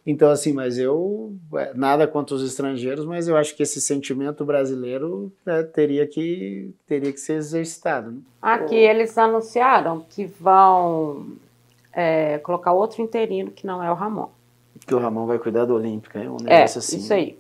[0.06, 4.44] Então, assim, mas eu, é, nada contra os estrangeiros, mas eu acho que esse sentimento
[4.44, 8.18] brasileiro né, teria, que, teria que ser exercitado, né?
[8.40, 11.26] Aqui eles anunciaram que vão
[11.92, 14.28] é, colocar outro interino que não é o Ramon.
[14.86, 16.98] Que o Ramon vai cuidar do Olímpica, é um É, negócio assim.
[16.98, 17.36] isso aí.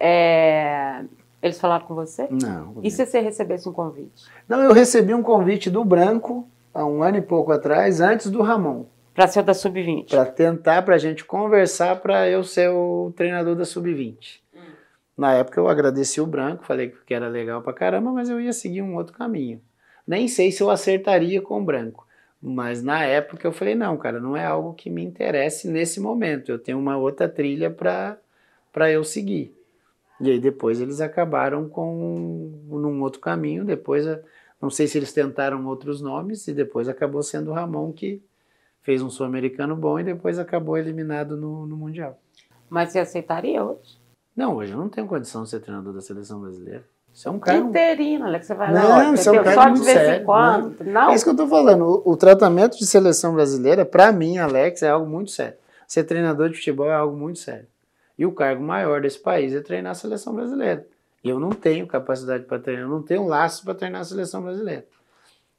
[0.00, 1.02] É,
[1.42, 2.26] eles falaram com você?
[2.30, 4.26] Não, E se você recebesse um convite?
[4.48, 8.42] não, eu recebi um convite do Branco, há um ano e pouco atrás, antes do
[8.42, 8.84] Ramon.
[9.14, 10.10] Para ser da Sub-20?
[10.10, 14.40] para tentar para a gente conversar para eu ser o treinador da sub-20.
[15.16, 18.52] Na época eu agradeci o Branco, falei que era legal pra caramba, mas eu ia
[18.52, 19.60] seguir um outro caminho.
[20.06, 22.06] Nem sei se eu acertaria com o Branco,
[22.40, 26.52] mas na época eu falei não, cara, não é algo que me interesse nesse momento.
[26.52, 28.16] Eu tenho uma outra trilha para
[28.72, 29.52] para eu seguir.
[30.20, 33.64] E aí depois eles acabaram com num outro caminho.
[33.64, 34.04] Depois
[34.60, 38.22] não sei se eles tentaram outros nomes e depois acabou sendo o Ramon que
[38.82, 42.18] fez um sul-americano bom e depois acabou eliminado no, no Mundial.
[42.68, 43.98] Mas você aceitaria hoje?
[44.36, 46.84] Não, hoje eu não tenho condição de ser treinador da seleção brasileira.
[47.12, 47.58] Isso é um cara.
[47.58, 50.22] Interino, Alex, você vai Não, lá, ó, isso é um cara Só de vez sério,
[50.22, 50.84] em quando.
[50.84, 51.84] Não, É isso que eu tô falando.
[51.84, 55.56] O, o tratamento de seleção brasileira, para mim, Alex, é algo muito sério.
[55.86, 57.66] Ser treinador de futebol é algo muito sério.
[58.18, 60.86] E o cargo maior desse país é treinar a seleção brasileira.
[61.22, 64.42] E eu não tenho capacidade para treinar, eu não tenho laço para treinar a seleção
[64.42, 64.84] brasileira.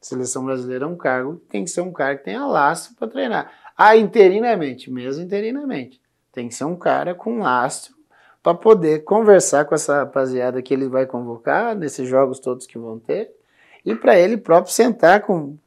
[0.01, 3.51] Seleção brasileira é um cargo, tem que ser um cara que tenha laço para treinar.
[3.77, 6.01] Ah, interinamente, mesmo interinamente.
[6.31, 7.95] Tem que ser um cara com lastro
[8.41, 12.99] para poder conversar com essa rapaziada que ele vai convocar nesses jogos todos que vão
[12.99, 13.31] ter
[13.85, 15.57] e para ele próprio sentar com,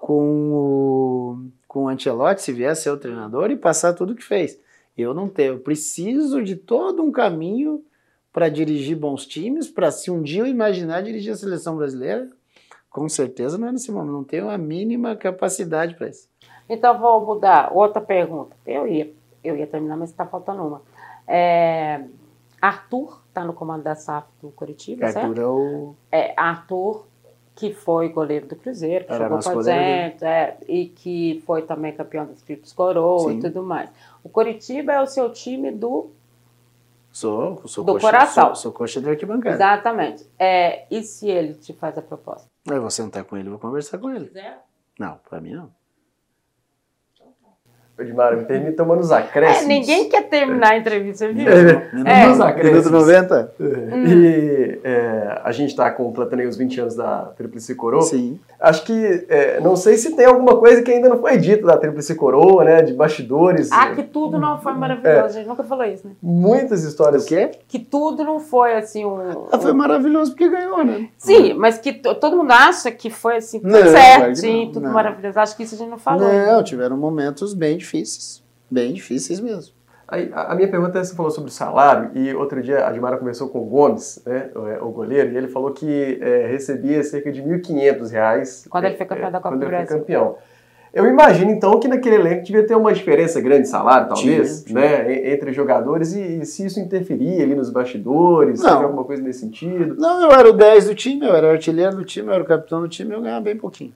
[0.00, 4.24] com o, com o Ancelotti, se vier a ser o treinador, e passar tudo que
[4.24, 4.58] fez.
[4.96, 7.84] Eu não tenho, eu preciso de todo um caminho
[8.32, 12.28] para dirigir bons times, para se um dia eu imaginar dirigir a seleção brasileira,
[12.90, 16.28] com certeza não é nesse momento, não tenho a mínima capacidade para isso.
[16.68, 17.72] Então vou mudar.
[17.72, 18.56] Outra pergunta.
[18.66, 20.82] Eu ia, eu ia terminar, mas está faltando uma.
[21.26, 22.04] É,
[22.60, 25.26] Arthur está no comando da SAF do Curitiba, certo?
[25.26, 27.06] Arthur é o É, Arthur,
[27.54, 30.10] que foi goleiro do Cruzeiro, que Era jogou com a goleiro, né?
[30.10, 33.38] gente, é, e que foi também campeão dos Triplos Coroa Sim.
[33.38, 33.90] e tudo mais.
[34.22, 36.10] O Curitiba é o seu time do.
[37.12, 38.46] sou, sou Do coxa, coração.
[38.46, 39.54] Sou, sou coxa de arquibancada.
[39.54, 40.26] Exatamente.
[40.38, 42.46] É, e se ele te faz a proposta?
[42.66, 44.26] Eu vou sentar com ele, vou conversar com ele.
[44.26, 44.60] quiser.
[44.98, 45.70] Não, para mim não.
[47.96, 49.64] Edmar, me permita tomando os acréscimos.
[49.64, 51.44] É, ninguém quer terminar a entrevista, viu?
[51.44, 52.26] Minuto, É.
[52.26, 52.90] Nos acréscimos.
[52.90, 53.52] minuto 90?
[54.08, 58.02] E é, a gente está completando aí os 20 anos da Tríplice Coroa.
[58.02, 58.40] Sim.
[58.64, 61.76] Acho que, é, não sei se tem alguma coisa que ainda não foi dita da
[61.76, 62.80] Tríplice Coroa, né?
[62.82, 63.70] De bastidores.
[63.70, 65.26] Ah, que tudo não foi maravilhoso.
[65.26, 66.14] A gente nunca falou isso, né?
[66.22, 67.24] Muitas histórias.
[67.24, 67.50] O quê?
[67.68, 69.46] Que tudo não foi assim um.
[69.52, 71.08] Ah, foi maravilhoso porque ganhou, né?
[71.18, 74.84] Sim, mas que to- todo mundo acha que foi assim, tudo Não, certinho, não, tudo
[74.86, 74.92] não.
[74.92, 75.38] maravilhoso.
[75.38, 76.26] Acho que isso a gente não falou.
[76.26, 78.42] Não, tiveram momentos bem difíceis.
[78.70, 79.74] Bem difíceis mesmo.
[80.14, 83.16] Aí, a minha pergunta é: você falou sobre o salário, e outro dia a Admara
[83.16, 87.02] conversou com o Gomes, né, o, é, o goleiro, e ele falou que é, recebia
[87.02, 88.64] cerca de 1.500 reais.
[88.70, 89.98] Quando ele foi campeão da Copa quando do ele foi Brasil.
[89.98, 90.36] campeão.
[90.92, 94.78] Eu imagino, então, que naquele elenco devia ter uma diferença grande de salário, talvez, Tinha,
[94.80, 98.74] né, e- entre jogadores, e, e se isso interferia ali nos bastidores, se Não.
[98.74, 99.96] teve alguma coisa nesse sentido.
[99.98, 102.44] Não, eu era o 10 do time, eu era o artilheiro do time, eu era
[102.44, 103.92] o capitão do time, eu ganhava bem pouquinho.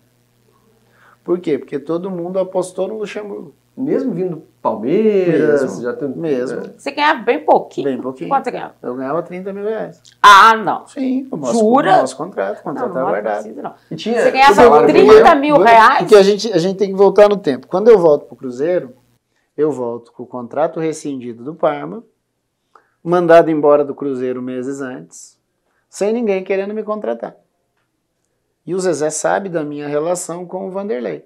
[1.23, 1.57] Por quê?
[1.57, 3.55] Porque todo mundo apostou no Luxemburgo.
[3.79, 6.61] Mesmo vindo do Palmeiras, Mesmo, já tem, mesmo.
[6.61, 7.85] é, Você ganhava bem pouquinho.
[7.87, 8.29] Bem pouquinho.
[8.29, 8.75] Quanto você ganhava?
[8.83, 10.03] Eu ganhava 30 mil reais.
[10.21, 10.85] Ah, não.
[10.89, 11.93] Sim, o nosso, Jura?
[11.95, 13.43] o nosso contrato, o Não, contrato estava não guardado.
[13.43, 13.75] precisa, não.
[13.91, 15.99] E tinha Você o ganhava salário 30 ganhava- mil reais?
[16.01, 17.69] Porque a gente, a gente tem que voltar no tempo.
[17.69, 18.95] Quando eu volto pro Cruzeiro,
[19.57, 22.03] eu volto com o contrato rescindido do Parma,
[23.03, 25.39] mandado embora do Cruzeiro meses antes,
[25.89, 27.37] sem ninguém querendo me contratar.
[28.67, 31.25] E o Zezé sabe da minha relação com o Vanderlei.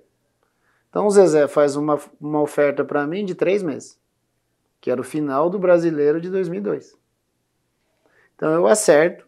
[0.93, 3.99] Então o Zezé faz uma, uma oferta para mim de três meses,
[4.79, 6.95] que era o final do brasileiro de 2002.
[8.37, 9.27] Então eu acerto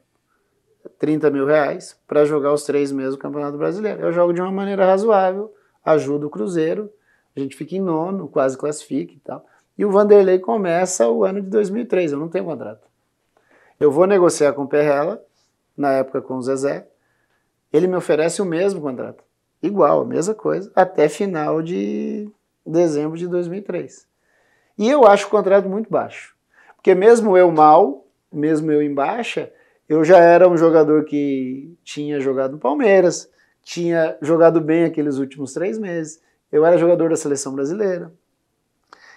[0.98, 4.02] 30 mil reais para jogar os três meses do Campeonato Brasileiro.
[4.02, 6.92] Eu jogo de uma maneira razoável, ajudo o Cruzeiro,
[7.34, 9.46] a gente fica em nono, quase classifica e tal.
[9.78, 12.86] E o Vanderlei começa o ano de 2003, eu não tenho contrato.
[13.80, 15.24] Eu vou negociar com o Perrella,
[15.74, 16.86] na época com o Zezé,
[17.72, 19.23] ele me oferece o mesmo contrato,
[19.66, 22.28] igual, a mesma coisa, até final de
[22.66, 24.06] dezembro de 2003.
[24.76, 26.34] E eu acho o contrato muito baixo,
[26.76, 29.52] porque mesmo eu mal, mesmo eu em baixa,
[29.88, 33.30] eu já era um jogador que tinha jogado no Palmeiras,
[33.62, 38.12] tinha jogado bem aqueles últimos três meses, eu era jogador da seleção brasileira,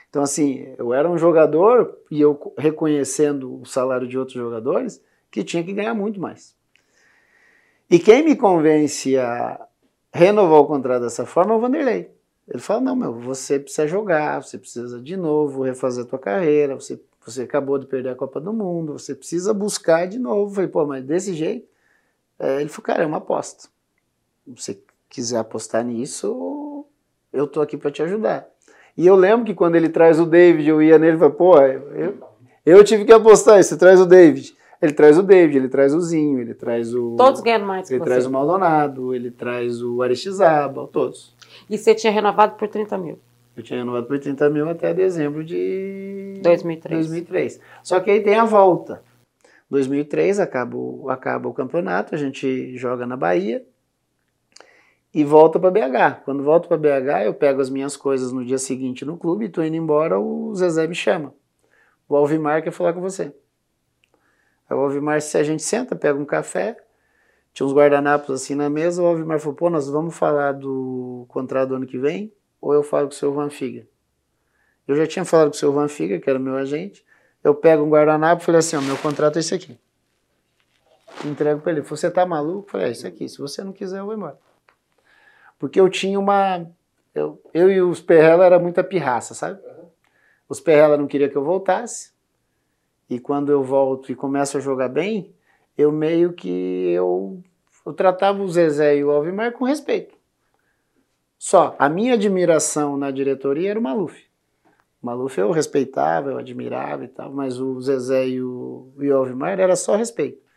[0.09, 5.43] então, assim, eu era um jogador e eu reconhecendo o salário de outros jogadores que
[5.43, 6.55] tinha que ganhar muito mais.
[7.89, 9.66] E quem me convence a
[10.17, 12.11] renovar o contrato dessa forma é o Vanderlei.
[12.47, 16.75] Ele fala: não, meu, você precisa jogar, você precisa de novo refazer a tua carreira,
[16.75, 20.51] você, você acabou de perder a Copa do Mundo, você precisa buscar de novo.
[20.51, 21.67] Eu falei, pô, mas desse jeito.
[22.39, 23.67] É, ele falou, cara, é uma aposta.
[24.45, 26.85] Se você quiser apostar nisso,
[27.33, 28.47] eu tô aqui para te ajudar.
[28.95, 31.59] E eu lembro que quando ele traz o David, eu ia nele e falei, pô,
[31.59, 32.19] eu,
[32.65, 34.56] eu tive que apostar, você traz o David.
[34.81, 37.15] Ele traz o David, ele traz o Zinho, ele traz o.
[37.15, 41.35] Todos ganham mais Ele traz o Maldonado, ele traz o Aristizábal, todos.
[41.69, 43.19] E você tinha renovado por 30 mil?
[43.55, 47.07] Eu tinha renovado por 30 mil até dezembro de 2003.
[47.07, 47.59] 2003.
[47.81, 49.01] Só que aí tem a volta.
[49.69, 53.65] 2003 acaba o, acaba o campeonato, a gente joga na Bahia
[55.13, 56.21] e volta para BH.
[56.23, 59.65] Quando volto para BH, eu pego as minhas coisas no dia seguinte no clube, estou
[59.65, 61.33] indo embora, o Zezé me chama.
[62.07, 63.33] O Alvimar quer falar com você.
[64.69, 66.77] Aí o Alvimar, se a gente senta, pega um café,
[67.53, 71.69] tinha uns guardanapos assim na mesa, o Alvimar falou, pô, nós vamos falar do contrato
[71.69, 73.87] do ano que vem, ou eu falo com o seu Van Figa?
[74.87, 77.05] Eu já tinha falado com o seu Van Figa, que era meu agente,
[77.43, 79.79] eu pego um guardanapo e falei assim, ó, meu contrato é esse aqui.
[81.25, 81.81] Entrego para ele.
[81.81, 82.67] Você tá maluco?
[82.67, 84.37] Eu falei, é isso aqui, se você não quiser, eu vou embora.
[85.57, 86.69] Porque eu tinha uma.
[87.13, 89.59] Eu, eu e os Perrella era muita pirraça, sabe?
[90.47, 92.11] Os Perrella não queriam que eu voltasse.
[93.09, 95.33] E quando eu volto e começo a jogar bem,
[95.77, 96.49] eu meio que
[96.91, 97.41] eu,
[97.85, 100.15] eu tratava o Zezé e o Alvimar com respeito.
[101.37, 104.25] Só, a minha admiração na diretoria era o Maluf.
[105.01, 109.17] O Maluf eu respeitava, eu admirava e tal, mas o Zezé e o, e o
[109.17, 110.47] Alvimar era só respeito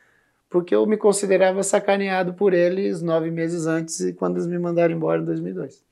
[0.51, 5.23] porque eu me considerava sacaneado por eles nove meses antes, quando eles me mandaram embora
[5.23, 5.85] em 2002.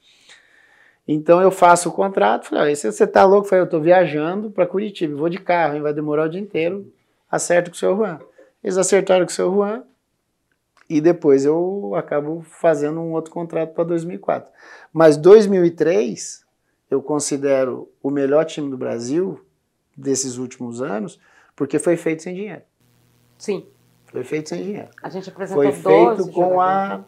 [1.10, 3.46] Então eu faço o contrato, falei, ah, você tá louco?
[3.46, 6.38] Eu falei, eu tô viajando para Curitiba, vou de carro, hein, vai demorar o dia
[6.40, 6.92] inteiro,
[7.30, 8.18] acerto com o seu Juan.
[8.62, 9.84] Eles acertaram com o seu Juan
[10.86, 14.52] e depois eu acabo fazendo um outro contrato para 2004.
[14.92, 16.44] Mas 2003
[16.90, 19.40] eu considero o melhor time do Brasil
[19.96, 21.18] desses últimos anos,
[21.56, 22.62] porque foi feito sem dinheiro.
[23.38, 23.66] Sim.
[24.06, 24.88] Foi feito sem dinheiro.
[25.02, 27.02] A gente apresentou Foi feito com a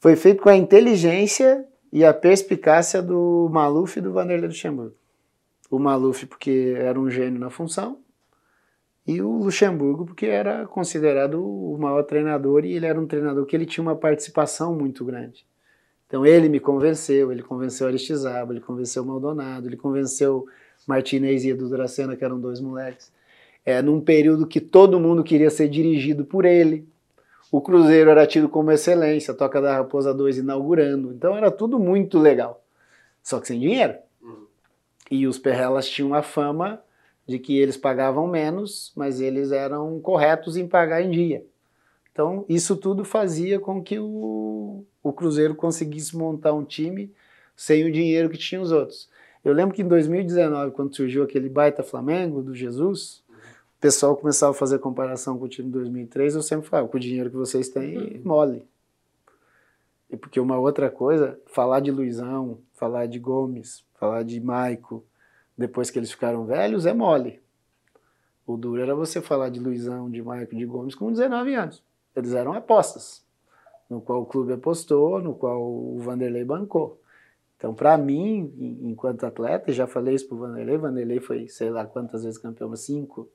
[0.00, 4.94] foi feito com a inteligência e a perspicácia do Maluf e do Vanderlei Luxemburgo.
[5.70, 7.98] O Maluf porque era um gênio na função
[9.06, 13.56] e o Luxemburgo porque era considerado o maior treinador e ele era um treinador que
[13.56, 15.46] ele tinha uma participação muito grande.
[16.06, 20.46] Então ele me convenceu, ele convenceu Aristizábal, ele convenceu Maldonado, ele convenceu
[20.86, 23.12] Martinez e Edu Dracena, que eram dois moleques
[23.64, 26.88] é, num período que todo mundo queria ser dirigido por ele.
[27.52, 31.12] O Cruzeiro era tido como excelência, a Toca da Raposa 2 inaugurando.
[31.12, 32.64] Então era tudo muito legal.
[33.22, 33.94] Só que sem dinheiro.
[34.22, 34.46] Uhum.
[35.10, 36.82] E os Perrelas tinham a fama
[37.28, 41.44] de que eles pagavam menos, mas eles eram corretos em pagar em dia.
[42.10, 47.12] Então isso tudo fazia com que o, o Cruzeiro conseguisse montar um time
[47.54, 49.10] sem o dinheiro que tinham os outros.
[49.44, 53.22] Eu lembro que em 2019, quando surgiu aquele baita Flamengo do Jesus,
[53.82, 57.00] pessoal começava a fazer comparação com o time de 2003, eu sempre falava, com o
[57.00, 58.22] dinheiro que vocês têm, uhum.
[58.24, 58.64] mole.
[60.08, 65.04] E porque uma outra coisa, falar de Luizão, falar de Gomes, falar de Maico,
[65.58, 67.42] depois que eles ficaram velhos, é mole.
[68.46, 71.82] O duro era você falar de Luizão, de Maico, de Gomes com 19 anos.
[72.14, 73.24] Eles eram apostas,
[73.90, 77.00] no qual o clube apostou, no qual o Vanderlei bancou.
[77.56, 82.22] Então, para mim, enquanto atleta, já falei isso pro Vanderlei, Vanderlei foi, sei lá quantas
[82.22, 83.28] vezes campeão, cinco,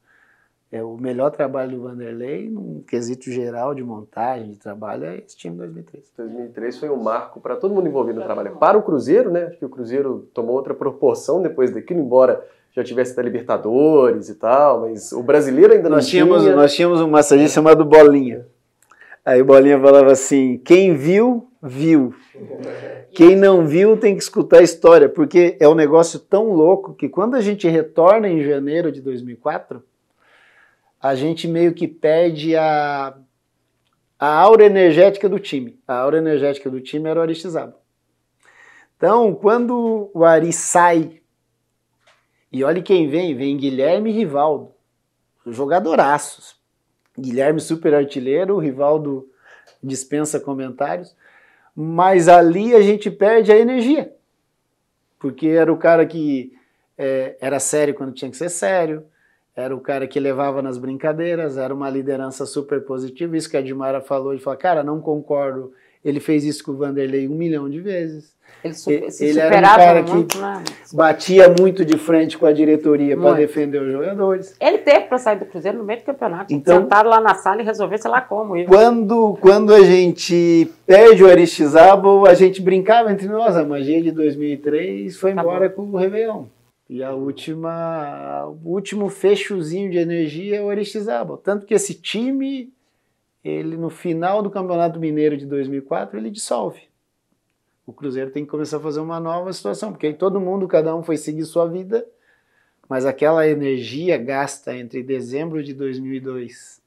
[0.71, 5.37] é, o melhor trabalho do Vanderlei, num quesito geral de montagem, de trabalho, é esse
[5.37, 6.11] time 2003.
[6.17, 8.57] 2003 foi um marco para todo mundo envolvido no trabalho.
[8.57, 9.45] Para o Cruzeiro, né?
[9.45, 14.35] Acho que o Cruzeiro tomou outra proporção depois daquilo, embora já tivesse da Libertadores e
[14.35, 16.55] tal, mas o brasileiro ainda nós não tínhamos, tinha.
[16.55, 18.45] Nós tínhamos um massagista chamado Bolinha.
[19.25, 22.13] Aí o Bolinha falava assim: quem viu viu.
[23.11, 27.09] Quem não viu tem que escutar a história, porque é um negócio tão louco que
[27.09, 29.81] quando a gente retorna em janeiro de 2004,
[31.01, 33.17] a gente meio que perde a,
[34.19, 35.79] a aura energética do time.
[35.87, 37.81] A aura energética do time era o Aristizábal.
[38.97, 41.21] Então, quando o Ari sai,
[42.51, 44.73] e olha quem vem, vem Guilherme e Rivaldo,
[45.45, 46.55] jogadoraços.
[47.17, 49.27] Guilherme super artilheiro, Rivaldo
[49.83, 51.15] dispensa comentários,
[51.75, 54.15] mas ali a gente perde a energia,
[55.19, 56.53] porque era o cara que
[56.97, 59.05] é, era sério quando tinha que ser sério,
[59.57, 63.35] era o cara que levava nas brincadeiras, era uma liderança super positiva.
[63.35, 65.73] Isso que a Dimara falou, de falar, cara, não concordo.
[66.05, 68.37] Ele fez isso com o Vanderlei um milhão de vezes.
[68.63, 70.63] Ele, super, ele era um cara muito, que né?
[70.93, 74.55] batia muito de frente com a diretoria para defender os jogadores.
[74.61, 76.53] Ele teve para sair do Cruzeiro no meio do campeonato.
[76.53, 78.63] Então, Sentaram lá na sala e resolver, sei lá como.
[78.65, 83.57] Quando, quando a gente perde o Aristizábal, a gente brincava entre nós.
[83.57, 86.45] A magia de 2003 foi embora com o Réveillon.
[86.89, 91.37] E a última, o último fechozinho de energia é o Aristizábal.
[91.37, 92.71] Tanto que esse time,
[93.43, 96.83] ele no final do Campeonato Mineiro de 2004, ele dissolve.
[97.85, 100.95] O Cruzeiro tem que começar a fazer uma nova situação, porque aí todo mundo, cada
[100.95, 102.05] um foi seguir sua vida,
[102.87, 106.81] mas aquela energia gasta entre dezembro de 2002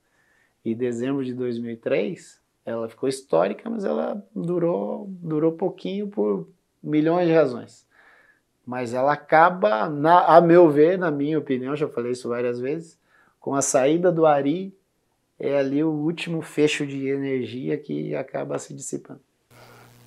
[0.64, 6.48] e dezembro de 2003, ela ficou histórica, mas ela durou, durou pouquinho por
[6.82, 7.89] milhões de razões
[8.70, 12.96] mas ela acaba, na, a meu ver, na minha opinião, já falei isso várias vezes,
[13.40, 14.72] com a saída do Ari,
[15.40, 19.18] é ali o último fecho de energia que acaba se dissipando.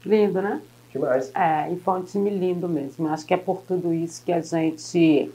[0.05, 0.61] Lindo, né?
[0.93, 1.29] Demais.
[1.35, 3.09] É, e foi um time lindo mesmo.
[3.09, 5.29] Acho que é por tudo isso que a gente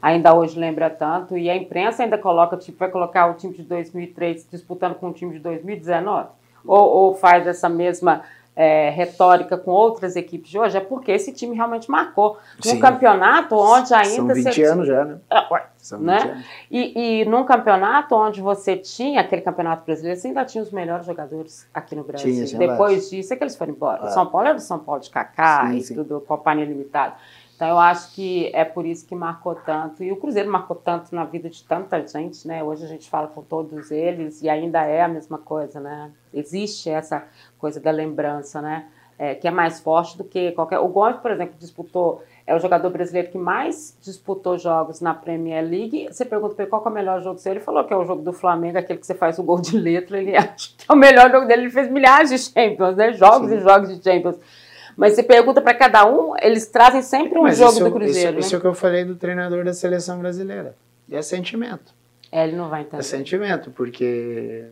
[0.00, 1.36] ainda hoje lembra tanto.
[1.36, 5.12] E a imprensa ainda coloca, tipo, vai colocar o time de 2003 disputando com o
[5.12, 6.28] time de 2019?
[6.64, 8.22] Ou, ou faz essa mesma
[8.60, 12.38] é, retórica com outras equipes de hoje é porque esse time realmente marcou.
[12.56, 12.80] Num Sim.
[12.80, 14.34] campeonato onde ainda.
[14.34, 15.18] São 20 anos já, né?
[15.30, 16.18] É, ué, São né?
[16.18, 16.44] Anos.
[16.68, 21.06] E, e num campeonato onde você tinha, aquele campeonato brasileiro, você ainda tinha os melhores
[21.06, 22.46] jogadores aqui no Brasil.
[22.46, 24.00] Tinha, Depois disso é que eles foram embora.
[24.02, 24.10] Ah.
[24.10, 25.94] São Paulo era do São Paulo de Kaká sim, e sim.
[25.94, 27.14] tudo, Companhia Limitada.
[27.58, 30.04] Então eu acho que é por isso que marcou tanto.
[30.04, 32.62] E o Cruzeiro marcou tanto na vida de tanta gente, né?
[32.62, 36.12] Hoje a gente fala com todos eles e ainda é a mesma coisa, né?
[36.32, 37.26] Existe essa
[37.58, 38.86] coisa da lembrança, né?
[39.18, 40.78] É, que é mais forte do que qualquer.
[40.78, 45.68] O Gomes, por exemplo, disputou, é o jogador brasileiro que mais disputou jogos na Premier
[45.68, 46.06] League.
[46.12, 48.04] Você pergunta para ele qual é o melhor jogo seu, ele falou que é o
[48.04, 50.18] jogo do Flamengo, aquele que você faz o gol de letra.
[50.20, 51.62] Ele acha que é o melhor jogo dele.
[51.62, 53.12] Ele fez milhares de Champions, né?
[53.14, 53.56] Jogos Sim.
[53.56, 54.38] e jogos de Champions.
[54.98, 58.18] Mas você pergunta para cada um, eles trazem sempre um Mas jogo do Cruzeiro.
[58.18, 58.40] Isso, né?
[58.40, 60.74] isso é o que eu falei do treinador da seleção brasileira.
[61.08, 61.94] É sentimento.
[62.32, 62.98] É, ele não vai entender.
[62.98, 64.66] É sentimento, porque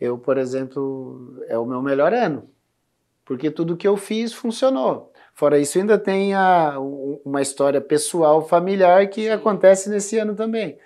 [0.00, 2.50] eu, por exemplo, é o meu melhor ano.
[3.24, 5.12] Porque tudo que eu fiz funcionou.
[5.32, 6.74] Fora isso, ainda tem a,
[7.24, 10.76] uma história pessoal, familiar que acontece nesse ano também.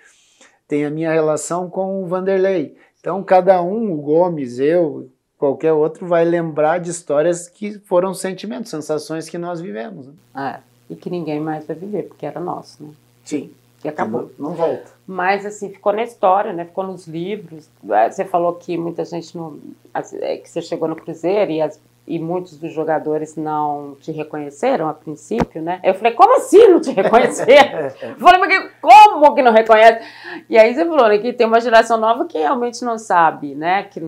[0.67, 2.75] Tem a minha relação com o Vanderlei.
[2.99, 5.09] Então, cada um, o Gomes, eu,
[5.41, 10.05] qualquer outro vai lembrar de histórias que foram sentimentos, sensações que nós vivemos.
[10.05, 10.13] Né?
[10.35, 10.59] É,
[10.93, 12.91] e que ninguém mais vai viver, porque era nosso, né?
[13.25, 13.49] Sim.
[13.83, 14.31] E acabou.
[14.37, 14.91] Não, não, volta.
[15.07, 16.65] Mas, assim, ficou na história, né?
[16.65, 17.67] Ficou nos livros.
[17.89, 19.57] É, você falou que muita gente não...
[19.95, 24.87] É, que você chegou no Cruzeiro e, as, e muitos dos jogadores não te reconheceram
[24.87, 25.79] a princípio, né?
[25.83, 27.79] Eu falei, como assim não te reconheceram?
[27.99, 30.05] eu falei, mas como que não reconhece?
[30.47, 33.81] E aí você falou né, que tem uma geração nova que realmente não sabe, né?
[33.85, 33.99] Que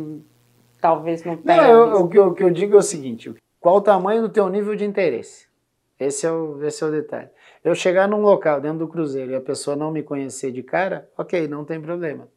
[0.84, 1.62] talvez não tenha.
[1.62, 4.24] Não, eu, o, que eu, o que eu digo é o seguinte: qual o tamanho
[4.24, 5.48] do teu nível de interesse?
[5.98, 7.30] Esse é o, esse é o detalhe.
[7.64, 11.10] Eu chegar num local dentro do cruzeiro e a pessoa não me conhecer de cara,
[11.18, 12.28] ok, não tem problema.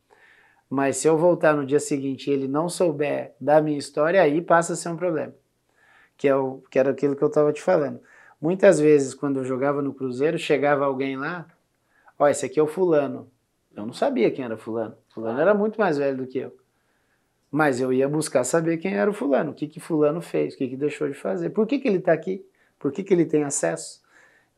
[0.71, 4.41] Mas se eu voltar no dia seguinte e ele não souber da minha história, aí
[4.41, 5.35] passa a ser um problema.
[6.17, 8.01] Que, é o, que era aquilo que eu estava te falando.
[8.41, 11.47] Muitas vezes, quando eu jogava no Cruzeiro, chegava alguém lá,
[12.17, 13.29] ó, esse aqui é o fulano.
[13.75, 14.97] Eu não sabia quem era fulano.
[15.13, 16.57] Fulano era muito mais velho do que eu.
[17.57, 20.59] Mas eu ia buscar saber quem era o fulano, o que, que fulano fez, o
[20.59, 22.45] que, que deixou de fazer, por que, que ele está aqui,
[22.79, 24.03] por que, que ele tem acesso.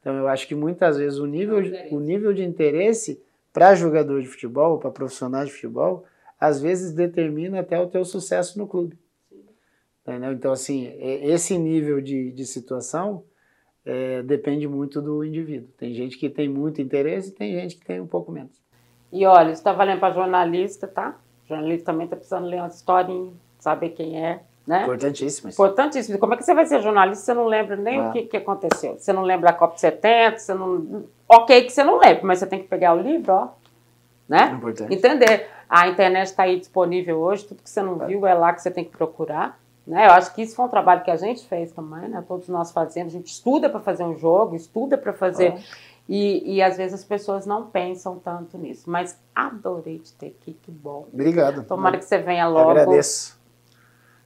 [0.01, 1.59] Então eu acho que muitas vezes o nível,
[1.93, 3.23] o nível de interesse
[3.53, 6.07] para jogador de futebol, para profissional de futebol,
[6.41, 8.99] às vezes determina até o teu sucesso no clube.
[10.03, 10.33] Entendeu?
[10.33, 13.23] Então, assim, esse nível de, de situação
[13.87, 15.69] é, depende muito do indivíduo.
[15.79, 18.61] Tem gente que tem muito interesse e tem gente que tem um pouco menos.
[19.13, 21.21] E olha, isso está valendo para jornalista, tá?
[21.49, 24.83] O jornalista também está precisando ler uma historinha, saber quem é, né?
[24.83, 25.49] Importantíssimo.
[25.49, 26.19] Importantíssimo.
[26.19, 28.09] Como é que você vai ser jornalista se você não lembra nem ah.
[28.11, 28.99] o que, que aconteceu?
[28.99, 31.05] Você não lembra a Copa 70, você não...
[31.27, 33.49] Ok que você não lembra, mas você tem que pegar o livro, ó,
[34.29, 34.53] né?
[34.55, 34.95] Importante.
[34.95, 35.49] Entender.
[35.71, 38.07] A internet está aí disponível hoje, tudo que você não é.
[38.07, 40.07] viu é lá que você tem que procurar, Né?
[40.07, 42.23] Eu acho que isso foi um trabalho que a gente fez também, né?
[42.29, 43.15] todos nós fazemos.
[43.15, 45.55] A gente estuda para fazer um jogo, estuda para fazer.
[45.57, 45.61] Ah.
[46.09, 48.91] E, e às vezes as pessoas não pensam tanto nisso.
[48.91, 51.07] Mas adorei te ter aqui, que bom.
[51.13, 51.65] Obrigado.
[51.65, 52.71] Tomara que você venha logo.
[52.71, 53.39] Agradeço.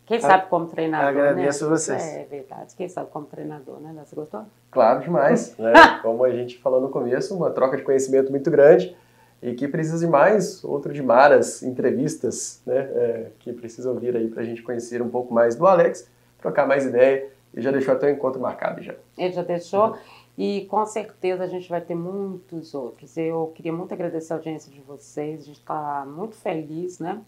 [0.06, 1.70] Quem sabe como treinador, Agradeço né?
[1.70, 2.02] vocês.
[2.02, 2.74] É verdade.
[2.76, 3.94] Quem sabe como treinador, né?
[4.04, 4.44] Você gostou?
[4.70, 5.56] Claro, demais.
[5.56, 5.72] né?
[6.02, 8.96] Como a gente falou no começo, uma troca de conhecimento muito grande
[9.40, 14.28] e que precisa de mais outro de Maras entrevistas, né, é, que precisam vir aí
[14.28, 16.08] para a gente conhecer um pouco mais do Alex,
[16.38, 17.28] trocar mais ideia.
[17.54, 18.94] E já deixou até o encontro marcado já.
[19.16, 19.88] Ele já deixou.
[19.88, 19.96] Uhum.
[20.44, 23.16] E com certeza a gente vai ter muitos outros.
[23.16, 25.42] Eu queria muito agradecer a audiência de vocês.
[25.42, 27.22] A gente está muito feliz, né?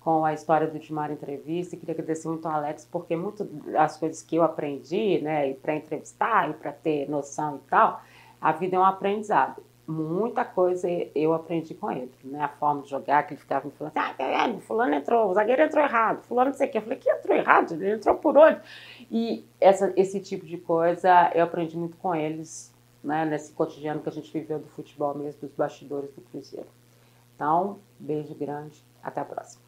[0.00, 1.76] Com a história do Dimar Entrevista.
[1.76, 5.50] E queria agradecer muito ao Alex, porque muitas das coisas que eu aprendi, né?
[5.50, 8.02] E para entrevistar, e para ter noção e tal,
[8.40, 12.42] a vida é um aprendizado muita coisa eu aprendi com ele, né?
[12.42, 15.62] A forma de jogar, que ele ficava me falando, ah, é, fulano entrou, o zagueiro
[15.62, 16.78] entrou errado, fulano não sei o quê.
[16.78, 17.72] Eu falei, que entrou errado?
[17.72, 18.60] Ele entrou por onde?
[19.10, 23.24] E essa, esse tipo de coisa eu aprendi muito com eles, né?
[23.24, 26.68] Nesse cotidiano que a gente viveu do futebol mesmo, dos bastidores do Cruzeiro.
[27.34, 29.65] Então, beijo grande, até a próxima.